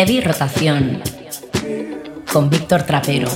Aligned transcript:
Heavy 0.00 0.22
Rotación 0.22 1.02
con 2.32 2.48
Víctor 2.48 2.84
Trapero. 2.84 3.28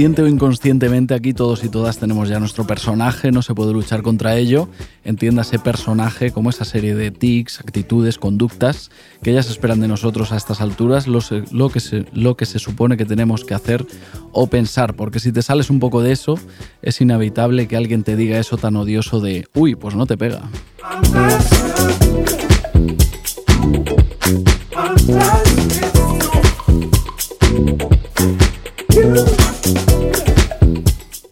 Consciente 0.00 0.22
o 0.22 0.28
inconscientemente 0.28 1.12
aquí 1.12 1.34
todos 1.34 1.62
y 1.62 1.68
todas 1.68 1.98
tenemos 1.98 2.30
ya 2.30 2.40
nuestro 2.40 2.66
personaje, 2.66 3.32
no 3.32 3.42
se 3.42 3.54
puede 3.54 3.74
luchar 3.74 4.00
contra 4.00 4.34
ello. 4.34 4.66
Entiéndase 5.04 5.58
personaje 5.58 6.30
como 6.30 6.48
esa 6.48 6.64
serie 6.64 6.94
de 6.94 7.10
tics, 7.10 7.60
actitudes, 7.60 8.16
conductas 8.16 8.90
que 9.22 9.30
ellas 9.30 9.50
esperan 9.50 9.78
de 9.78 9.88
nosotros 9.88 10.32
a 10.32 10.38
estas 10.38 10.62
alturas, 10.62 11.06
lo, 11.06 11.20
que 11.68 11.80
se, 11.80 12.06
lo 12.14 12.34
que 12.34 12.46
se 12.46 12.58
supone 12.58 12.96
que 12.96 13.04
tenemos 13.04 13.44
que 13.44 13.52
hacer 13.52 13.84
o 14.32 14.46
pensar, 14.46 14.94
porque 14.94 15.20
si 15.20 15.32
te 15.32 15.42
sales 15.42 15.68
un 15.68 15.80
poco 15.80 16.00
de 16.00 16.12
eso, 16.12 16.36
es 16.80 16.98
inevitable 17.02 17.68
que 17.68 17.76
alguien 17.76 18.02
te 18.02 18.16
diga 18.16 18.38
eso 18.38 18.56
tan 18.56 18.76
odioso 18.76 19.20
de, 19.20 19.48
uy, 19.52 19.74
pues 19.74 19.94
no 19.94 20.06
te 20.06 20.16
pega. 20.16 20.48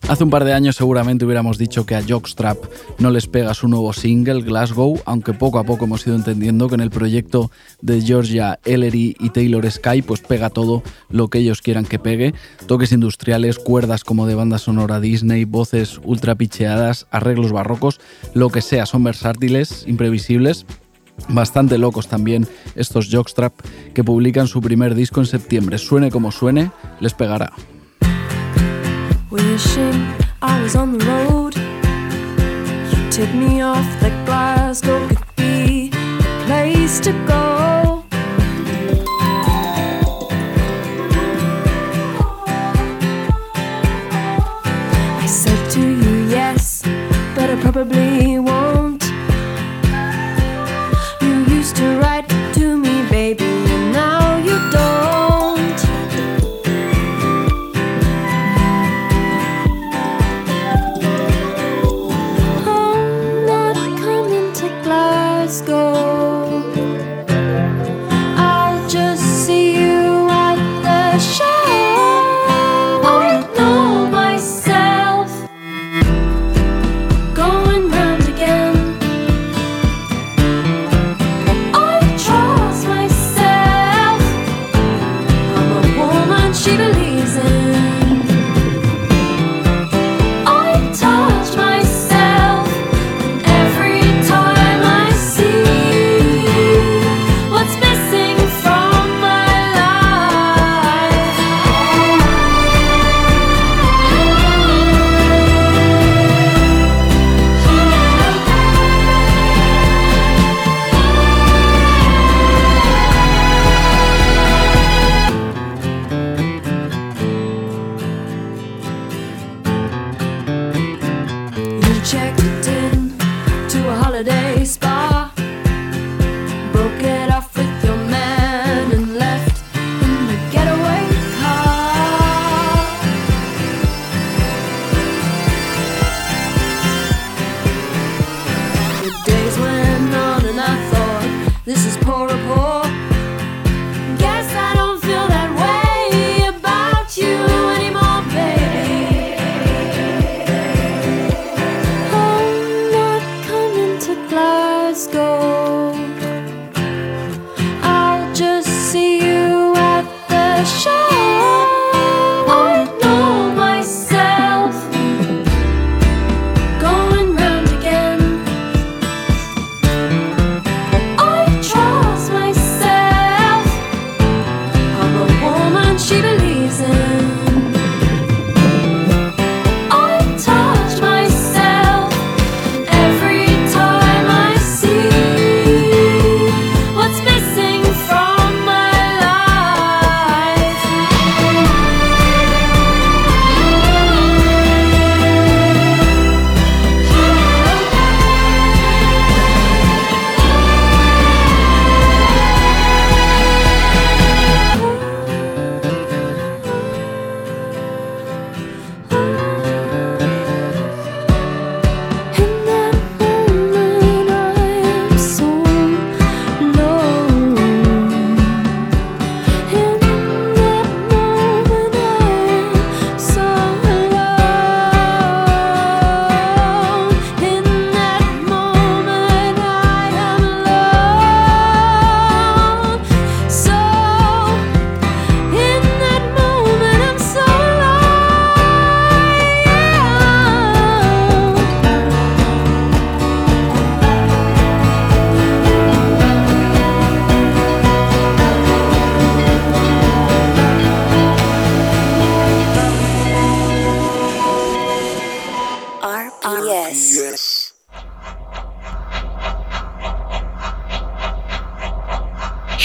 Hace 0.09 0.25
un 0.25 0.31
par 0.31 0.45
de 0.45 0.55
años 0.55 0.77
seguramente 0.77 1.27
hubiéramos 1.27 1.59
dicho 1.59 1.85
que 1.85 1.95
a 1.95 2.03
Jockstrap 2.03 2.57
no 2.99 3.11
les 3.11 3.27
pega 3.27 3.53
su 3.53 3.69
nuevo 3.69 3.93
single, 3.93 4.41
Glasgow, 4.41 4.99
aunque 5.05 5.35
poco 5.35 5.59
a 5.59 5.65
poco 5.65 5.85
hemos 5.85 6.07
ido 6.07 6.17
entendiendo 6.17 6.67
que 6.67 6.77
en 6.77 6.81
el 6.81 6.89
proyecto 6.89 7.51
de 7.83 8.01
Georgia 8.01 8.59
Ellery 8.65 9.17
y 9.21 9.29
Taylor 9.29 9.71
Sky 9.71 10.01
pues 10.01 10.23
pega 10.23 10.49
todo 10.49 10.83
lo 11.11 11.29
que 11.29 11.41
ellos 11.41 11.61
quieran 11.61 11.85
que 11.85 11.99
pegue, 11.99 12.33
toques 12.67 12.93
industriales, 12.93 13.59
cuerdas 13.59 14.03
como 14.03 14.27
de 14.27 14.35
banda 14.35 14.57
sonora 14.57 14.99
Disney, 14.99 15.45
voces 15.45 16.01
ultra 16.03 16.37
picheadas, 16.37 17.07
arreglos 17.11 17.53
barrocos, 17.53 18.01
lo 18.33 18.49
que 18.49 18.63
sea, 18.63 18.87
son 18.87 19.05
versátiles, 19.05 19.85
imprevisibles, 19.87 20.65
bastante 21.29 21.77
locos 21.77 22.09
también 22.09 22.49
estos 22.77 23.11
Jockstrap 23.13 23.53
que 23.93 24.05
publican 24.05 24.47
su 24.47 24.63
primer 24.63 24.95
disco 24.95 25.21
en 25.21 25.27
septiembre. 25.27 25.77
Suene 25.77 26.11
como 26.11 26.33
suene, 26.33 26.71
les 26.99 27.13
pegará. 27.13 27.53
I 29.61 30.63
was 30.63 30.77
on 30.77 30.97
the 30.97 31.05
road. 31.05 31.57
You 32.93 33.11
tip 33.11 33.35
me 33.35 33.61
off 33.61 34.01
that 34.01 34.25
Glasgow 34.25 35.09
could 35.09 35.19
be 35.35 35.89
the 35.89 36.45
place 36.47 37.01
to 37.01 37.11
go. 37.27 38.05
I 45.19 45.27
said 45.27 45.71
to 45.73 45.81
you, 45.81 46.29
yes, 46.29 46.83
but 47.35 47.51
I 47.51 47.61
probably 47.61 48.39
won't. 48.39 48.58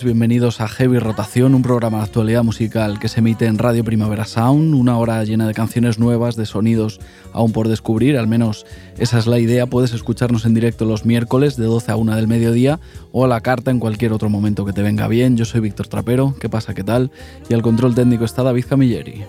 Bienvenidos 0.00 0.62
a 0.62 0.68
Heavy 0.68 0.98
Rotación, 0.98 1.54
un 1.54 1.60
programa 1.60 1.98
de 1.98 2.04
actualidad 2.04 2.42
musical 2.42 2.98
que 2.98 3.08
se 3.08 3.20
emite 3.20 3.44
en 3.44 3.58
Radio 3.58 3.84
Primavera 3.84 4.24
Sound, 4.24 4.74
una 4.74 4.96
hora 4.96 5.22
llena 5.22 5.46
de 5.46 5.52
canciones 5.52 5.98
nuevas, 5.98 6.34
de 6.34 6.46
sonidos 6.46 6.98
aún 7.34 7.52
por 7.52 7.68
descubrir, 7.68 8.16
al 8.16 8.26
menos 8.26 8.64
esa 8.96 9.18
es 9.18 9.26
la 9.26 9.38
idea. 9.38 9.66
Puedes 9.66 9.92
escucharnos 9.92 10.46
en 10.46 10.54
directo 10.54 10.86
los 10.86 11.04
miércoles 11.04 11.56
de 11.56 11.66
12 11.66 11.92
a 11.92 11.96
1 11.96 12.16
del 12.16 12.26
mediodía 12.26 12.80
o 13.12 13.26
a 13.26 13.28
la 13.28 13.42
carta 13.42 13.70
en 13.70 13.80
cualquier 13.80 14.14
otro 14.14 14.30
momento 14.30 14.64
que 14.64 14.72
te 14.72 14.82
venga 14.82 15.08
bien. 15.08 15.36
Yo 15.36 15.44
soy 15.44 15.60
Víctor 15.60 15.88
Trapero, 15.88 16.34
¿qué 16.40 16.48
pasa? 16.48 16.72
¿Qué 16.72 16.84
tal? 16.84 17.10
Y 17.50 17.54
al 17.54 17.62
control 17.62 17.94
técnico 17.94 18.24
está 18.24 18.42
David 18.42 18.64
Camilleri. 18.66 19.24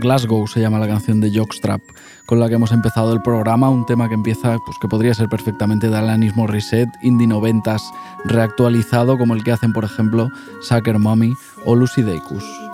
Glasgow 0.00 0.48
se 0.48 0.60
llama 0.60 0.78
la 0.78 0.88
canción 0.88 1.20
de 1.20 1.30
Jockstrap 1.32 1.82
con 2.26 2.40
la 2.40 2.48
que 2.48 2.54
hemos 2.54 2.72
empezado 2.72 3.12
el 3.12 3.22
programa, 3.22 3.68
un 3.68 3.86
tema 3.86 4.08
que 4.08 4.14
empieza, 4.14 4.56
pues 4.64 4.78
que 4.80 4.88
podría 4.88 5.14
ser 5.14 5.28
perfectamente 5.28 5.88
de 5.88 5.96
Alanis 5.96 6.32
Reset, 6.34 6.88
indie 7.02 7.26
noventas 7.26 7.82
reactualizado 8.24 9.18
como 9.18 9.34
el 9.34 9.44
que 9.44 9.52
hacen 9.52 9.72
por 9.72 9.84
ejemplo 9.84 10.28
Sucker 10.62 10.98
Mommy 10.98 11.34
o 11.64 11.76
Lucy 11.76 12.02
Dacus. 12.02 12.69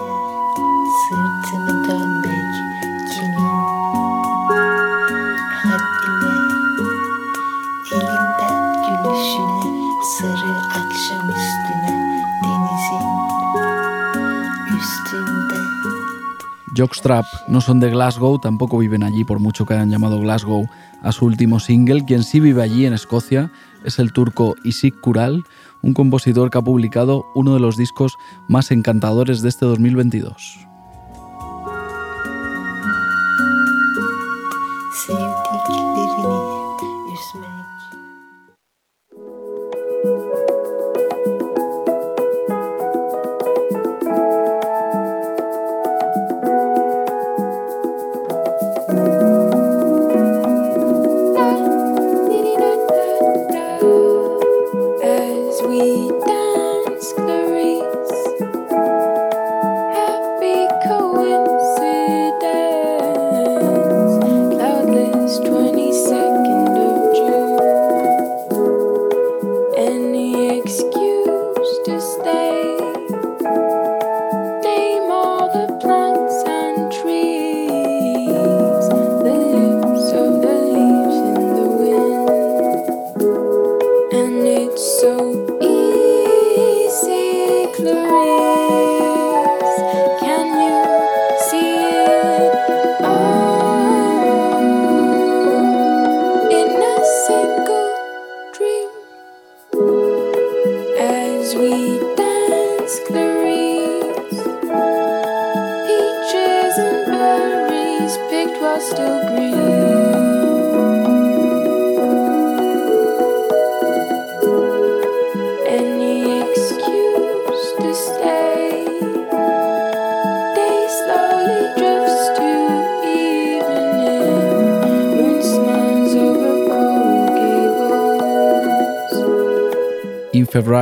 Jockstrap 16.77 17.25
no 17.49 17.61
son 17.61 17.81
de 17.81 17.91
Glasgow, 17.91 18.39
tampoco 18.39 18.79
viven 18.79 19.03
allí 19.03 19.25
por 19.25 19.41
mucho 19.41 19.65
que 19.65 19.75
hayan 19.75 19.91
llamado 19.91 20.21
Glasgow 20.21 20.69
a 21.03 21.13
su 21.13 21.25
último 21.25 21.59
single. 21.59 22.05
Quien 22.05 22.23
sí 22.23 22.39
vive 22.39 22.63
allí 22.63 22.85
en 22.85 22.93
Escocia 22.93 23.51
es 23.85 23.99
el 23.99 24.13
turco 24.13 24.57
Isik 24.63 25.01
Kural, 25.01 25.45
un 25.83 25.95
compositor 25.95 26.51
que 26.51 26.59
ha 26.59 26.63
publicado 26.63 27.25
uno 27.35 27.55
de 27.55 27.61
los 27.61 27.77
discos 27.77 28.17
más 28.49 28.71
encantadores 28.71 29.41
de 29.41 29.49
este 29.49 29.65
2022. 29.65 30.67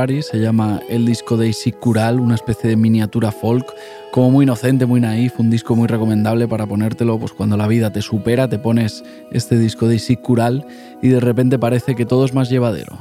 Se 0.05 0.39
llama 0.39 0.81
el 0.87 1.03
disco 1.03 1.35
de 1.35 1.47
Isaac 1.47 1.79
Kural, 1.79 2.19
una 2.19 2.35
especie 2.35 2.69
de 2.69 2.75
miniatura 2.75 3.31
folk, 3.31 3.65
como 4.11 4.29
muy 4.29 4.43
inocente, 4.43 4.85
muy 4.85 5.01
naif, 5.01 5.39
un 5.39 5.49
disco 5.49 5.75
muy 5.75 5.87
recomendable 5.87 6.47
para 6.47 6.67
ponértelo 6.67 7.17
pues 7.17 7.31
cuando 7.31 7.57
la 7.57 7.67
vida 7.67 7.91
te 7.91 8.03
supera, 8.03 8.47
te 8.47 8.59
pones 8.59 9.03
este 9.31 9.57
disco 9.57 9.87
de 9.87 9.95
Isaac 9.95 10.21
Kural 10.21 10.63
y 11.01 11.07
de 11.07 11.19
repente 11.19 11.57
parece 11.57 11.95
que 11.95 12.05
todo 12.05 12.23
es 12.23 12.35
más 12.35 12.51
llevadero. 12.51 12.94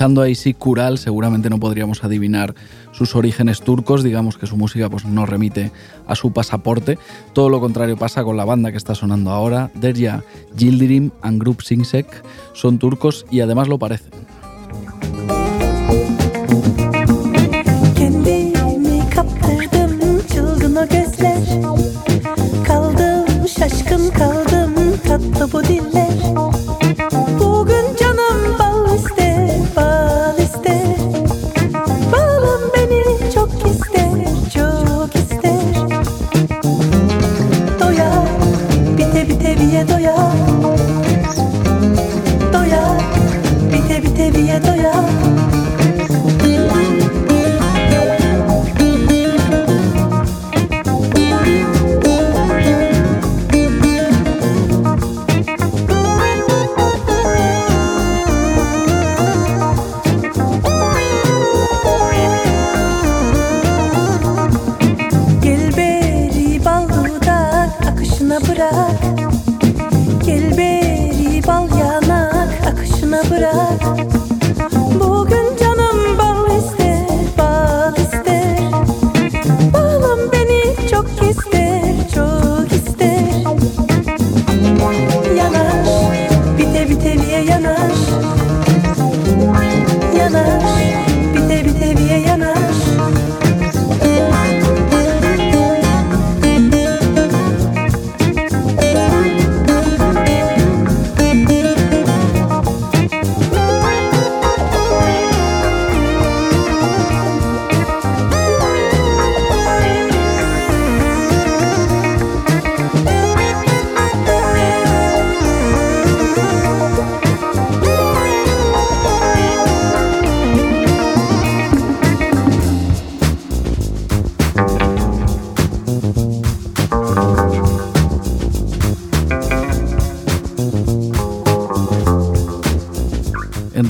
escuchando 0.00 0.22
a 0.22 0.30
Isik 0.30 0.56
Kural 0.56 0.96
seguramente 0.96 1.50
no 1.50 1.60
podríamos 1.60 2.02
adivinar 2.04 2.54
sus 2.90 3.14
orígenes 3.14 3.60
turcos, 3.60 4.02
digamos 4.02 4.38
que 4.38 4.46
su 4.46 4.56
música 4.56 4.88
pues, 4.88 5.04
no 5.04 5.26
remite 5.26 5.72
a 6.06 6.14
su 6.14 6.32
pasaporte. 6.32 6.98
Todo 7.34 7.50
lo 7.50 7.60
contrario 7.60 7.98
pasa 7.98 8.24
con 8.24 8.38
la 8.38 8.46
banda 8.46 8.70
que 8.70 8.78
está 8.78 8.94
sonando 8.94 9.30
ahora, 9.30 9.70
Derya 9.74 10.24
Yildirim 10.56 11.10
and 11.20 11.38
Group 11.38 11.60
Singsek, 11.60 12.06
son 12.54 12.78
turcos 12.78 13.26
y 13.30 13.40
además 13.40 13.68
lo 13.68 13.78
parecen. 13.78 14.12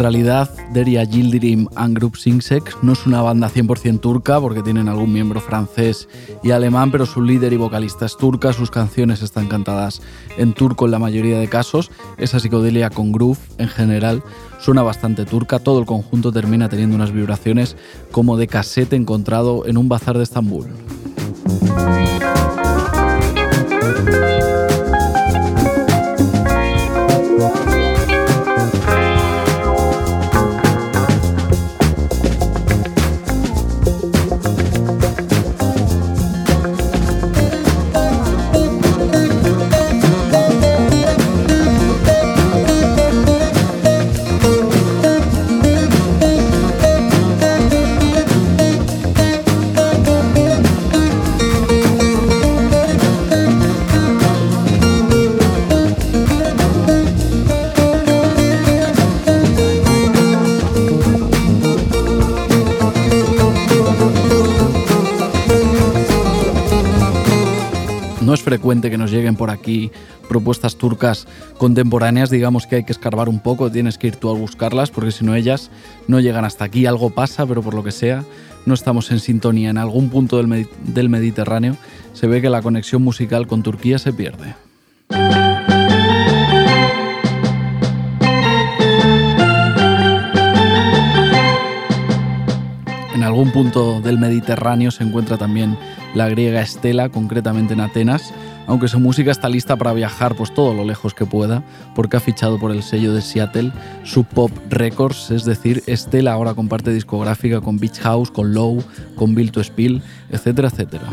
Realidad, 0.01 0.51
Deria 0.73 1.05
Yildirim 1.05 1.69
and 1.77 1.97
Group 1.97 2.17
Singsek 2.17 2.83
no 2.83 2.93
es 2.93 3.07
una 3.07 3.21
banda 3.21 3.51
100% 3.51 4.01
turca 4.01 4.41
porque 4.41 4.63
tienen 4.63 4.89
algún 4.89 5.13
miembro 5.13 5.41
francés 5.41 6.09
y 6.43 6.51
alemán, 6.53 6.91
pero 6.91 7.05
su 7.05 7.23
líder 7.23 7.53
y 7.53 7.57
vocalista 7.57 8.07
es 8.07 8.17
turca, 8.17 8.53
sus 8.53 8.71
canciones 8.71 9.23
están 9.23 9.47
cantadas 9.49 10.01
en 10.39 10.55
turco 10.55 10.87
en 10.87 10.93
la 10.93 10.99
mayoría 10.99 11.39
de 11.39 11.49
casos, 11.49 11.91
esa 12.17 12.41
psicodelia 12.41 12.89
con 12.89 13.13
groove 13.13 13.39
en 13.59 13.69
general 13.69 14.23
suena 14.59 14.83
bastante 14.83 15.27
turca, 15.27 15.59
todo 15.59 15.79
el 15.79 15.87
conjunto 15.87 16.33
termina 16.33 16.69
teniendo 16.69 16.97
unas 16.97 17.13
vibraciones 17.13 17.77
como 18.11 18.39
de 18.39 18.49
casete 18.49 18.97
encontrado 18.97 19.67
en 19.67 19.77
un 19.77 19.89
bazar 19.89 20.17
de 20.17 20.25
Estambul. 20.25 20.67
Frecuente 68.51 68.91
que 68.91 68.99
nos 68.99 69.13
lleguen 69.13 69.37
por 69.37 69.49
aquí 69.49 69.93
propuestas 70.29 70.75
turcas 70.75 71.29
contemporáneas, 71.57 72.31
digamos 72.31 72.67
que 72.67 72.75
hay 72.77 72.85
que 72.85 72.91
escarbar 72.91 73.29
un 73.29 73.39
poco, 73.39 73.71
tienes 73.71 73.97
que 73.97 74.09
ir 74.09 74.17
tú 74.17 74.29
a 74.29 74.35
buscarlas, 74.35 74.91
porque 74.91 75.13
si 75.13 75.25
no 75.25 75.37
ellas 75.37 75.71
no 76.09 76.19
llegan 76.19 76.45
hasta 76.45 76.65
aquí, 76.65 76.85
algo 76.85 77.11
pasa, 77.11 77.47
pero 77.47 77.63
por 77.63 77.75
lo 77.75 77.85
que 77.85 77.93
sea, 77.93 78.25
no 78.67 78.75
estamos 78.75 79.13
en 79.13 79.21
sintonía 79.21 79.71
en 79.71 79.79
algún 79.79 80.11
punto 80.11 80.39
del, 80.39 80.67
del 80.83 81.09
Mediterráneo, 81.09 81.77
se 82.13 82.27
ve 82.27 82.43
que 82.43 82.51
la 82.51 82.61
conexión 82.61 83.03
musical 83.03 83.47
con 83.47 83.63
Turquía 83.63 84.01
se 84.01 84.13
pierde. 84.13 84.57
En 93.15 93.25
algún 93.25 93.51
punto 93.51 94.01
del 94.01 94.19
Mediterráneo 94.19 94.91
se 94.91 95.03
encuentra 95.05 95.37
también 95.37 95.77
la 96.15 96.29
griega 96.29 96.61
Estela, 96.61 97.09
concretamente 97.09 97.75
en 97.75 97.81
Atenas, 97.81 98.33
aunque 98.67 98.89
su 98.89 99.01
música 99.01 99.33
está 99.33 99.49
lista 99.49 99.77
para 99.77 99.93
viajar 99.93 100.37
pues 100.37 100.55
todo 100.55 100.75
lo 100.75 100.85
lejos 100.85 101.13
que 101.13 101.27
pueda, 101.27 101.65
porque 101.95 102.17
ha 102.17 102.21
fichado 102.21 102.59
por 102.59 102.71
el 102.71 102.83
sello 102.85 103.13
de 103.13 103.21
Seattle 103.21 103.73
Sub 104.05 104.27
Pop 104.27 104.53
Records, 104.69 105.33
es 105.33 105.45
decir, 105.45 105.83
Estela 105.87 106.33
ahora 106.33 106.55
comparte 106.55 106.93
discográfica 106.93 107.61
con 107.61 107.79
Beach 107.79 107.99
House, 107.99 108.31
con 108.31 108.55
Low, 108.55 108.83
con 109.17 109.35
Bill 109.35 109.51
to 109.51 109.63
Spill, 109.63 110.03
etcétera, 110.31 110.69
etcétera. 110.69 111.09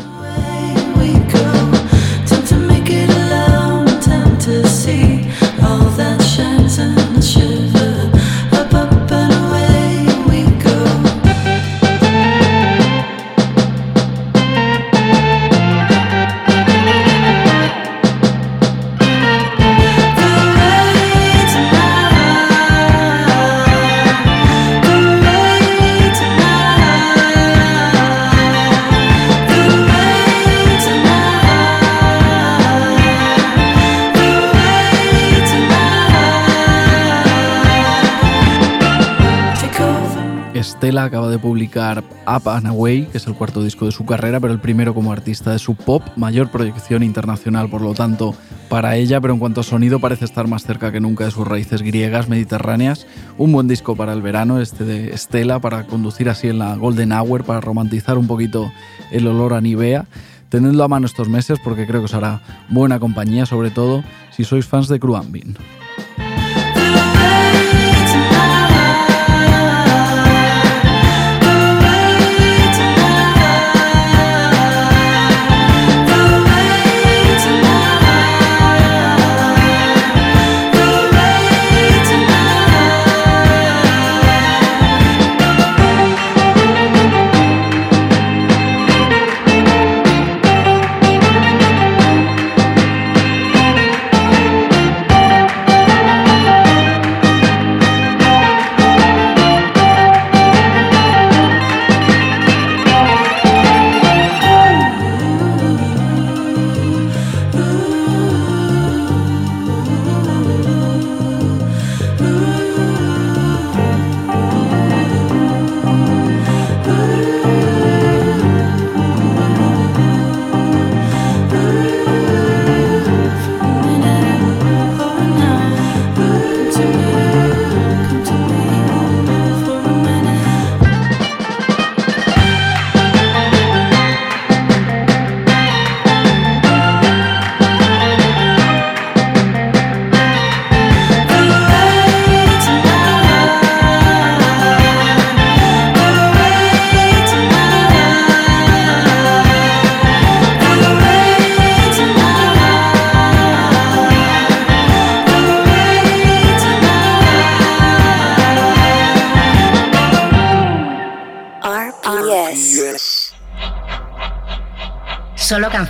Stella 40.88 41.04
acaba 41.04 41.30
de 41.30 41.38
publicar 41.38 42.02
Up 42.26 42.48
and 42.48 42.66
Away, 42.66 43.08
que 43.08 43.18
es 43.18 43.28
el 43.28 43.34
cuarto 43.34 43.62
disco 43.62 43.86
de 43.86 43.92
su 43.92 44.06
carrera, 44.06 44.40
pero 44.40 44.54
el 44.54 44.62
primero 44.62 44.94
como 44.94 45.12
artista 45.12 45.52
de 45.52 45.60
su 45.60 45.76
pop, 45.76 46.02
mayor 46.16 46.50
proyección 46.50 47.04
internacional 47.04 47.70
por 47.70 47.82
lo 47.82 47.94
tanto 47.94 48.34
para 48.70 48.96
ella, 48.96 49.20
pero 49.20 49.34
en 49.34 49.40
cuanto 49.40 49.60
a 49.60 49.64
sonido 49.66 50.00
parece 50.00 50.24
estar 50.24 50.48
más 50.48 50.64
cerca 50.64 50.90
que 50.94 51.02
nunca 51.02 51.26
de 51.26 51.32
sus 51.32 51.46
raíces 51.46 51.82
griegas, 51.82 52.30
mediterráneas. 52.30 53.06
Un 53.38 53.52
buen 53.52 53.68
disco 53.68 53.98
para 53.98 54.14
el 54.14 54.22
verano, 54.22 54.62
este 54.62 54.86
de 54.86 55.18
Stella, 55.18 55.60
para 55.60 55.88
conducir 55.88 56.30
así 56.30 56.48
en 56.48 56.60
la 56.60 56.78
Golden 56.78 57.12
Hour, 57.12 57.44
para 57.44 57.60
romantizar 57.60 58.18
un 58.18 58.28
poquito 58.28 58.72
el 59.12 59.28
olor 59.28 59.56
a 59.56 59.60
Nivea. 59.60 60.06
Tenedlo 60.48 60.86
a 60.86 60.88
mano 60.88 61.06
estos 61.06 61.28
meses 61.28 61.60
porque 61.62 61.86
creo 61.86 62.00
que 62.00 62.06
os 62.06 62.14
hará 62.14 62.42
buena 62.70 62.98
compañía, 62.98 63.46
sobre 63.46 63.72
todo 63.72 64.06
si 64.32 64.46
sois 64.46 64.66
fans 64.66 64.88
de 64.88 65.02
Cruambin. 65.02 65.58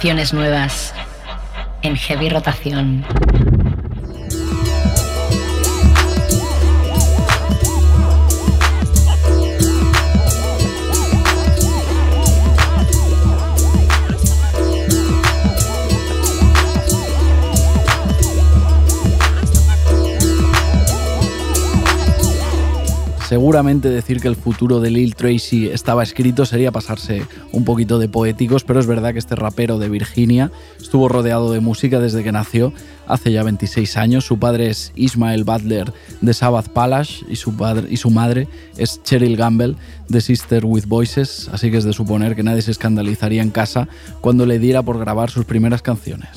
Canciones 0.08 0.34
nuevas 0.34 0.94
en 1.82 1.98
heavy 1.98 2.30
rotación. 2.30 3.04
Seguramente 23.28 23.90
decir 23.90 24.22
que 24.22 24.30
el 24.30 24.38
futuro 24.38 24.80
de 24.80 24.90
Lil 24.90 25.14
Tracy 25.14 25.68
estaba 25.68 26.02
escrito 26.02 26.46
sería 26.46 26.72
pasarse 26.72 27.24
un 27.52 27.66
poquito 27.66 28.00
de 28.00 28.08
poéticos, 28.08 28.64
pero 28.64 28.80
es 28.80 28.88
verdad 28.88 29.12
que 29.12 29.20
este 29.20 29.36
rapero 29.36 29.80
de 29.80 29.90
Virginia 29.90 30.50
estuvo 30.80 31.10
rodeado 31.10 31.52
de 31.52 31.60
música 31.60 32.00
desde 32.00 32.24
que 32.24 32.32
nació 32.32 32.72
hace 33.06 33.34
ya 33.34 33.44
26 33.44 33.98
años. 33.98 34.24
Su 34.24 34.40
padre 34.40 34.70
es 34.70 34.94
Ismael 34.96 35.44
Butler 35.44 35.92
de 36.22 36.34
Sabbath 36.34 36.70
Palace 36.70 37.26
y 37.28 37.36
su, 37.36 37.58
padre, 37.58 37.88
y 37.90 37.98
su 37.98 38.12
madre 38.12 38.48
es 38.78 39.04
Cheryl 39.04 39.36
Gamble 39.36 39.76
de 40.08 40.22
Sister 40.22 40.64
with 40.64 40.86
Voices, 40.88 41.50
así 41.52 41.70
que 41.70 41.80
es 41.80 41.84
de 41.84 41.92
suponer 41.92 42.34
que 42.34 42.44
nadie 42.44 42.62
se 42.62 42.72
escandalizaría 42.72 43.42
en 43.42 43.50
casa 43.50 43.90
cuando 44.22 44.46
le 44.46 44.58
diera 44.58 44.84
por 44.84 44.98
grabar 45.00 45.32
sus 45.32 45.44
primeras 45.44 45.82
canciones. 45.82 46.30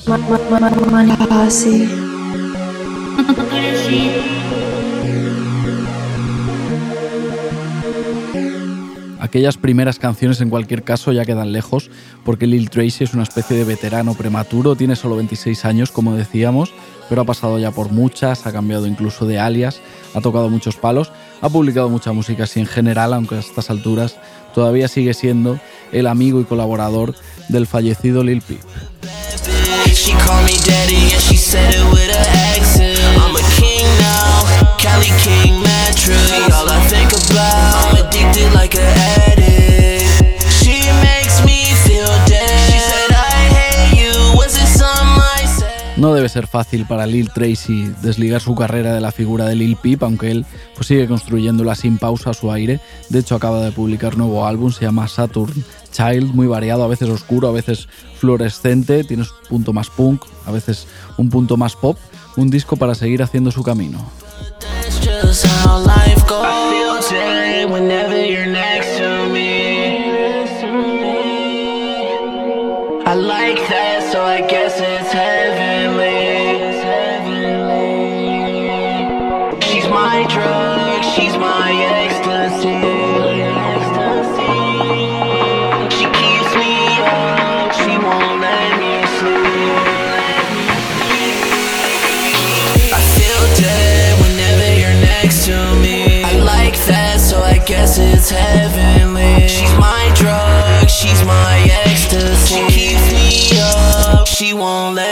Aquellas 9.31 9.55
primeras 9.55 9.97
canciones 9.97 10.41
en 10.41 10.49
cualquier 10.49 10.83
caso 10.83 11.13
ya 11.13 11.23
quedan 11.23 11.53
lejos 11.53 11.89
porque 12.25 12.47
Lil 12.47 12.69
Tracy 12.69 13.05
es 13.05 13.13
una 13.13 13.23
especie 13.23 13.55
de 13.55 13.63
veterano 13.63 14.13
prematuro, 14.13 14.75
tiene 14.75 14.97
solo 14.97 15.15
26 15.15 15.63
años 15.63 15.89
como 15.89 16.15
decíamos, 16.15 16.73
pero 17.07 17.21
ha 17.21 17.23
pasado 17.23 17.57
ya 17.57 17.71
por 17.71 17.93
muchas, 17.93 18.45
ha 18.45 18.51
cambiado 18.51 18.87
incluso 18.87 19.25
de 19.25 19.39
alias, 19.39 19.79
ha 20.13 20.19
tocado 20.19 20.49
muchos 20.49 20.75
palos, 20.75 21.13
ha 21.39 21.47
publicado 21.47 21.87
mucha 21.87 22.11
música 22.11 22.43
así 22.43 22.59
en 22.59 22.65
general, 22.65 23.13
aunque 23.13 23.35
a 23.35 23.39
estas 23.39 23.69
alturas 23.69 24.17
todavía 24.53 24.89
sigue 24.89 25.13
siendo 25.13 25.57
el 25.93 26.07
amigo 26.07 26.41
y 26.41 26.43
colaborador 26.43 27.15
del 27.47 27.67
fallecido 27.67 28.25
Lil 28.25 28.41
Peep. 28.41 28.59
No 46.01 46.15
debe 46.15 46.29
ser 46.29 46.47
fácil 46.47 46.87
para 46.87 47.05
Lil 47.05 47.29
Tracy 47.31 47.93
desligar 48.01 48.41
su 48.41 48.55
carrera 48.55 48.91
de 48.91 49.01
la 49.01 49.11
figura 49.11 49.45
de 49.45 49.53
Lil 49.53 49.75
Peep, 49.75 50.01
aunque 50.01 50.31
él 50.31 50.45
pues, 50.73 50.87
sigue 50.87 51.07
construyéndola 51.07 51.75
sin 51.75 51.99
pausa 51.99 52.31
a 52.31 52.33
su 52.33 52.51
aire. 52.51 52.79
De 53.09 53.19
hecho, 53.19 53.35
acaba 53.35 53.63
de 53.63 53.71
publicar 53.71 54.17
nuevo 54.17 54.47
álbum, 54.47 54.71
se 54.71 54.83
llama 54.83 55.07
Saturn 55.07 55.63
Child, 55.91 56.33
muy 56.33 56.47
variado, 56.47 56.83
a 56.83 56.87
veces 56.87 57.07
oscuro, 57.07 57.49
a 57.49 57.51
veces 57.51 57.87
fluorescente, 58.15 59.03
tiene 59.03 59.21
un 59.21 59.29
punto 59.47 59.73
más 59.73 59.91
punk, 59.91 60.23
a 60.47 60.51
veces 60.51 60.87
un 61.17 61.29
punto 61.29 61.55
más 61.55 61.75
pop, 61.75 61.99
un 62.35 62.49
disco 62.49 62.77
para 62.77 62.95
seguir 62.95 63.21
haciendo 63.21 63.51
su 63.51 63.61
camino. 63.61 64.03
That's 64.61 64.99
just 64.99 65.45
how 65.45 65.79
life 65.79 66.27
goes. 66.27 66.45
I 66.45 66.69
feel 66.71 67.09
dead 67.09 67.69
whenever 67.71 68.23
you're 68.23 68.45
next 68.45 68.97
to 68.99 69.27
me. 69.27 70.11
I 73.03 73.15
like 73.15 73.57
that, 73.57 74.09
so 74.11 74.21
I 74.21 74.41
guess 74.41 74.79
it. 74.79 74.90
heavenly. 98.31 99.47
She's 99.47 99.73
my 99.77 100.11
drug, 100.15 100.89
she's 100.89 101.23
my 101.25 101.67
ecstasy. 101.85 102.55
She 102.55 102.61
keeps 102.69 103.11
me 103.11 103.59
up, 103.59 104.27
she 104.27 104.53
won't 104.53 104.95
let 104.95 105.10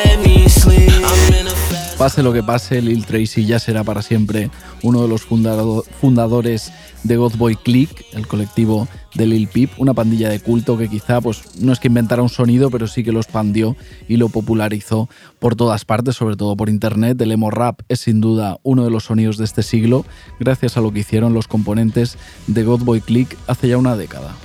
Pase 2.00 2.24
lo 2.24 2.32
que 2.32 2.44
pase, 2.44 2.82
Lil 2.82 3.06
Tracy 3.06 3.46
ya 3.46 3.60
será 3.60 3.84
para 3.84 4.02
siempre 4.02 4.50
uno 4.84 5.02
de 5.02 5.10
los 5.10 5.24
fundadores 5.24 6.72
de 7.04 7.18
Godboy 7.18 7.58
Click, 7.58 8.06
el 8.14 8.26
colectivo 8.26 8.88
de 9.16 9.26
Lil 9.26 9.50
Peep, 9.50 9.72
una 9.80 9.94
pandilla 9.94 10.30
de 10.30 10.40
culto 10.40 10.78
que 10.78 10.88
quizá 10.88 11.20
pues, 11.20 11.60
no 11.60 11.74
es 11.74 11.80
que 11.82 11.90
inventara 11.90 12.22
un 12.22 12.30
sonido, 12.30 12.72
pero 12.72 12.88
sí 12.88 13.04
que 13.04 13.12
lo 13.12 13.20
expandió 13.20 13.76
y 14.08 14.16
lo 14.16 14.30
popularizó 14.30 15.10
por 15.40 15.58
todas 15.58 15.84
partes, 15.84 16.16
sobre 16.16 16.38
todo 16.38 16.56
por 16.56 16.70
internet. 16.70 17.20
El 17.20 17.34
emo 17.34 17.52
rap 17.52 17.82
es 17.90 18.00
sin 18.00 18.22
duda 18.22 18.60
uno 18.64 18.86
de 18.86 18.92
los 18.92 19.04
sonidos 19.04 19.36
de 19.38 19.44
este 19.44 19.62
siglo, 19.62 20.06
gracias 20.40 20.78
a 20.78 20.82
lo 20.82 20.94
que 20.94 21.00
hicieron 21.00 21.34
los 21.34 21.50
componentes 21.50 22.18
de 22.48 22.64
Godboy 22.64 23.02
Click 23.02 23.38
hace 23.46 23.68
ya 23.68 23.78
una 23.78 23.98
década. 23.98 24.38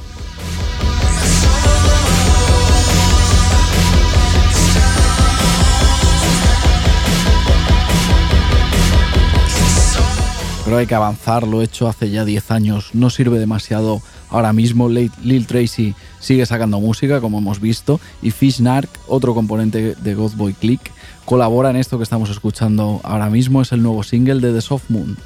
Hay 10.78 10.86
que 10.86 10.94
avanzar, 10.94 11.46
lo 11.46 11.60
he 11.60 11.64
hecho 11.64 11.88
hace 11.88 12.10
ya 12.10 12.24
10 12.24 12.50
años, 12.50 12.90
no 12.94 13.10
sirve 13.10 13.38
demasiado 13.38 14.00
ahora 14.30 14.52
mismo. 14.52 14.88
Lil 14.88 15.46
Tracy 15.46 15.94
sigue 16.20 16.46
sacando 16.46 16.80
música, 16.80 17.20
como 17.20 17.38
hemos 17.38 17.60
visto, 17.60 18.00
y 18.22 18.30
Fish 18.30 18.60
Narc, 18.60 18.88
otro 19.06 19.34
componente 19.34 19.94
de 19.94 20.14
Godboy 20.14 20.54
Click, 20.54 20.92
colabora 21.24 21.70
en 21.70 21.76
esto 21.76 21.98
que 21.98 22.04
estamos 22.04 22.30
escuchando 22.30 23.00
ahora 23.04 23.30
mismo, 23.30 23.62
es 23.62 23.72
el 23.72 23.82
nuevo 23.82 24.02
single 24.02 24.40
de 24.40 24.52
The 24.52 24.60
Soft 24.60 24.90
Moon. 24.90 25.16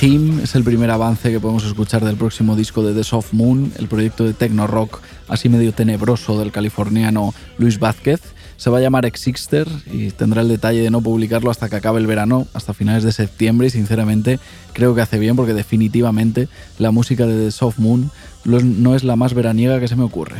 Him 0.00 0.40
es 0.40 0.54
el 0.54 0.62
primer 0.62 0.90
avance 0.90 1.32
que 1.32 1.40
podemos 1.40 1.64
escuchar 1.64 2.04
del 2.04 2.16
próximo 2.16 2.54
disco 2.54 2.84
de 2.84 2.94
The 2.94 3.02
Soft 3.02 3.32
Moon, 3.32 3.72
el 3.78 3.88
proyecto 3.88 4.24
de 4.24 4.32
techno 4.32 4.68
rock 4.68 5.00
así 5.28 5.48
medio 5.48 5.72
tenebroso 5.72 6.38
del 6.38 6.52
californiano 6.52 7.34
Luis 7.58 7.80
Vázquez. 7.80 8.20
Se 8.56 8.70
va 8.70 8.78
a 8.78 8.80
llamar 8.80 9.06
Exixter 9.06 9.68
y 9.92 10.10
tendrá 10.10 10.42
el 10.42 10.48
detalle 10.48 10.82
de 10.82 10.90
no 10.90 11.00
publicarlo 11.00 11.50
hasta 11.50 11.68
que 11.68 11.76
acabe 11.76 12.00
el 12.00 12.06
verano, 12.06 12.46
hasta 12.54 12.74
finales 12.74 13.04
de 13.04 13.12
septiembre 13.12 13.66
y 13.66 13.70
sinceramente 13.70 14.38
creo 14.72 14.94
que 14.94 15.02
hace 15.02 15.18
bien 15.18 15.36
porque 15.36 15.54
definitivamente 15.54 16.48
la 16.78 16.90
música 16.90 17.26
de 17.26 17.46
The 17.46 17.50
Soft 17.50 17.78
Moon 17.78 18.10
no 18.44 18.94
es 18.94 19.04
la 19.04 19.16
más 19.16 19.34
veraniega 19.34 19.80
que 19.80 19.88
se 19.88 19.96
me 19.96 20.04
ocurre. 20.04 20.36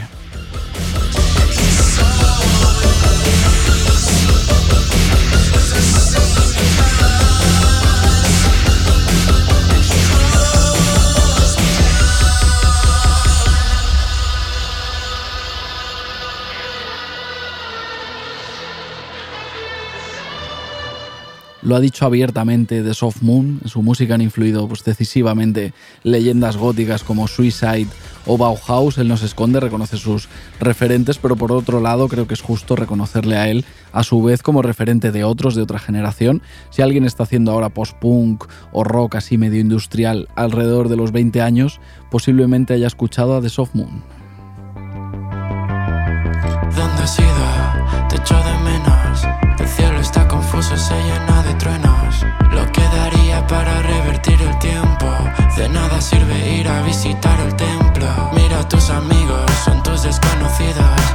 Lo 21.66 21.74
ha 21.74 21.80
dicho 21.80 22.06
abiertamente 22.06 22.84
The 22.84 22.94
Soft 22.94 23.22
Moon, 23.22 23.58
en 23.60 23.68
su 23.68 23.82
música 23.82 24.14
han 24.14 24.20
influido 24.20 24.68
pues, 24.68 24.84
decisivamente 24.84 25.72
leyendas 26.04 26.56
góticas 26.56 27.02
como 27.02 27.26
Suicide 27.26 27.88
o 28.24 28.38
Bauhaus, 28.38 28.98
él 28.98 29.08
no 29.08 29.16
se 29.16 29.26
esconde, 29.26 29.58
reconoce 29.58 29.96
sus 29.96 30.28
referentes, 30.60 31.18
pero 31.18 31.34
por 31.34 31.50
otro 31.50 31.80
lado 31.80 32.06
creo 32.06 32.28
que 32.28 32.34
es 32.34 32.40
justo 32.40 32.76
reconocerle 32.76 33.36
a 33.36 33.48
él 33.48 33.64
a 33.90 34.04
su 34.04 34.22
vez 34.22 34.44
como 34.44 34.62
referente 34.62 35.10
de 35.10 35.24
otros 35.24 35.56
de 35.56 35.62
otra 35.62 35.80
generación. 35.80 36.40
Si 36.70 36.82
alguien 36.82 37.04
está 37.04 37.24
haciendo 37.24 37.50
ahora 37.50 37.70
post-punk 37.70 38.44
o 38.70 38.84
rock 38.84 39.16
así 39.16 39.36
medio 39.36 39.58
industrial 39.58 40.28
alrededor 40.36 40.88
de 40.88 40.96
los 40.96 41.10
20 41.10 41.42
años, 41.42 41.80
posiblemente 42.12 42.74
haya 42.74 42.86
escuchado 42.86 43.34
a 43.36 43.42
The 43.42 43.48
Soft 43.48 43.74
Moon. 43.74 44.04
¿Dónde 46.76 47.02
has 47.02 47.18
ido? 47.18 47.85
se 50.74 51.00
llena 51.00 51.42
de 51.44 51.54
truenos. 51.54 52.24
Lo 52.50 52.70
que 52.72 52.82
daría 52.82 53.46
para 53.46 53.82
revertir 53.82 54.40
el 54.42 54.58
tiempo. 54.58 55.06
De 55.56 55.68
nada 55.68 56.00
sirve 56.00 56.56
ir 56.58 56.68
a 56.68 56.82
visitar 56.82 57.38
el 57.40 57.54
templo. 57.54 58.08
Mira 58.34 58.60
a 58.60 58.68
tus 58.68 58.90
amigos, 58.90 59.48
son 59.64 59.80
tus 59.84 60.02
desconocidos. 60.02 61.05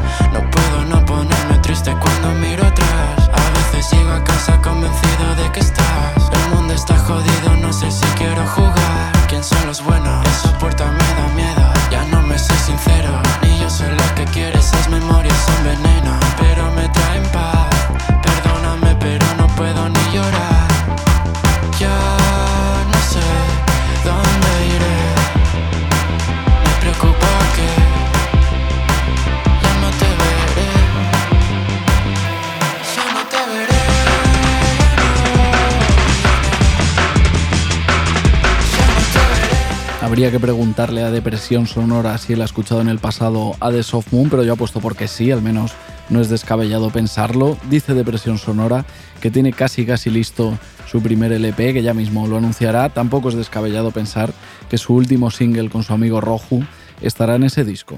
Que 40.32 40.40
preguntarle 40.40 41.04
a 41.04 41.12
Depresión 41.12 41.68
Sonora 41.68 42.18
si 42.18 42.32
él 42.32 42.42
ha 42.42 42.46
escuchado 42.46 42.80
en 42.80 42.88
el 42.88 43.00
pasado 43.00 43.54
a 43.60 43.70
The 43.70 43.84
Soft 43.84 44.14
Moon, 44.14 44.30
pero 44.30 44.46
yo 44.46 44.54
apuesto 44.54 44.80
porque 44.80 45.10
sí, 45.10 45.30
al 45.30 45.42
menos 45.42 45.74
no 46.08 46.22
es 46.22 46.30
descabellado 46.30 46.90
pensarlo. 46.90 47.58
Dice 47.70 47.94
Depresión 47.94 48.38
Sonora 48.38 48.86
que 49.20 49.30
tiene 49.30 49.52
casi 49.52 49.86
casi 49.86 50.10
listo 50.10 50.58
su 50.90 51.02
primer 51.02 51.34
LP, 51.34 51.74
que 51.74 51.84
ya 51.84 51.94
mismo 51.94 52.28
lo 52.28 52.38
anunciará. 52.38 52.88
Tampoco 52.88 53.28
es 53.28 53.36
descabellado 53.36 53.92
pensar 53.92 54.32
que 54.70 54.78
su 54.78 54.94
último 54.94 55.32
single 55.32 55.70
con 55.70 55.84
su 55.84 55.92
amigo 55.92 56.22
Roju 56.22 56.64
estará 57.02 57.36
en 57.36 57.44
ese 57.44 57.66
disco. 57.66 57.98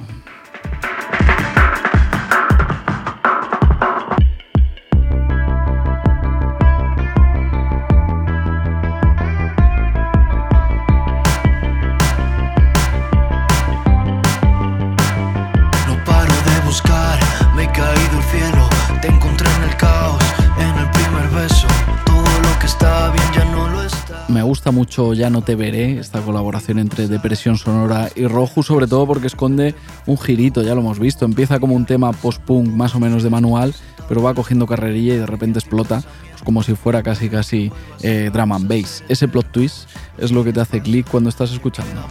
Gusta 24.64 24.72
mucho 24.72 25.14
Ya 25.14 25.30
no 25.30 25.42
te 25.42 25.56
veré, 25.56 26.00
esta 26.00 26.22
colaboración 26.22 26.80
entre 26.80 27.10
Depresión 27.10 27.58
Sonora 27.58 28.10
y 28.16 28.28
Roju, 28.28 28.64
sobre 28.64 28.88
todo 28.88 29.06
porque 29.06 29.28
esconde 29.28 29.76
un 30.06 30.18
girito, 30.18 30.62
ya 30.62 30.74
lo 30.74 30.80
hemos 30.80 31.00
visto. 31.00 31.26
Empieza 31.26 31.60
como 31.60 31.76
un 31.76 31.86
tema 31.86 32.14
post-punk 32.14 32.70
más 32.70 32.96
o 32.96 33.00
menos 33.02 33.24
de 33.24 33.30
manual, 33.30 33.76
pero 34.08 34.24
va 34.24 34.34
cogiendo 34.34 34.66
carrerilla 34.66 35.16
y 35.16 35.18
de 35.18 35.26
repente 35.26 35.60
explota, 35.60 36.02
pues 36.32 36.44
como 36.44 36.64
si 36.64 36.76
fuera 36.76 37.04
casi 37.04 37.28
casi 37.28 37.74
eh, 38.04 38.30
drama 38.32 38.56
and 38.56 38.70
bass. 38.70 39.04
Ese 39.10 39.28
plot 39.28 39.52
twist 39.52 39.90
es 40.18 40.32
lo 40.32 40.46
que 40.46 40.54
te 40.54 40.62
hace 40.62 40.82
clic 40.82 41.10
cuando 41.12 41.30
estás 41.30 41.52
escuchando. 41.52 42.02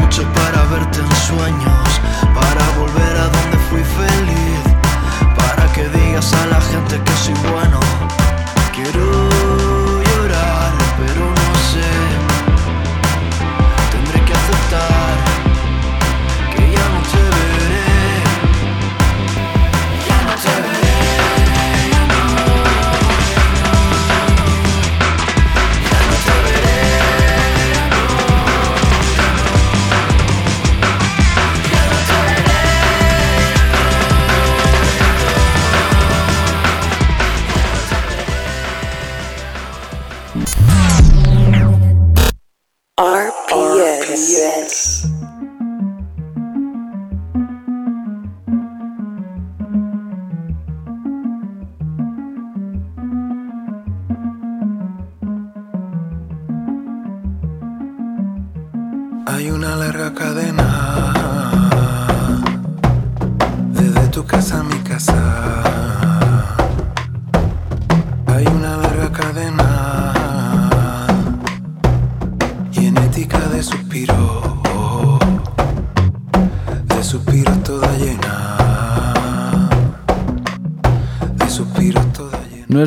mucho 0.00 0.22
para 0.32 0.64
verte 0.66 1.00
en 1.00 1.16
sueños, 1.16 1.83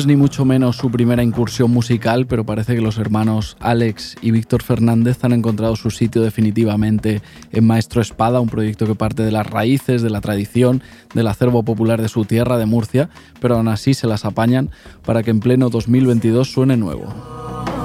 ni 0.08 0.16
mucho 0.16 0.46
menos 0.46 0.76
su 0.76 0.90
primera 0.90 1.22
incursión 1.22 1.70
musical, 1.70 2.26
pero 2.26 2.44
parece 2.44 2.74
que 2.74 2.80
los 2.80 2.96
hermanos 2.96 3.58
Alex 3.60 4.16
y 4.22 4.30
Víctor 4.30 4.62
Fernández 4.62 5.22
han 5.22 5.34
encontrado 5.34 5.76
su 5.76 5.90
sitio 5.90 6.22
definitivamente 6.22 7.20
en 7.52 7.66
Maestro 7.66 8.00
Espada, 8.00 8.40
un 8.40 8.48
proyecto 8.48 8.86
que 8.86 8.94
parte 8.94 9.22
de 9.22 9.30
las 9.30 9.46
raíces, 9.46 10.00
de 10.00 10.08
la 10.08 10.22
tradición, 10.22 10.82
del 11.14 11.26
acervo 11.26 11.62
popular 11.62 12.00
de 12.00 12.08
su 12.08 12.24
tierra, 12.24 12.56
de 12.56 12.64
Murcia, 12.64 13.10
pero 13.38 13.56
aún 13.56 13.68
así 13.68 13.92
se 13.92 14.06
las 14.06 14.24
apañan 14.24 14.70
para 15.04 15.22
que 15.22 15.30
en 15.30 15.40
pleno 15.40 15.68
2022 15.68 16.50
suene 16.50 16.78
nuevo. 16.78 17.77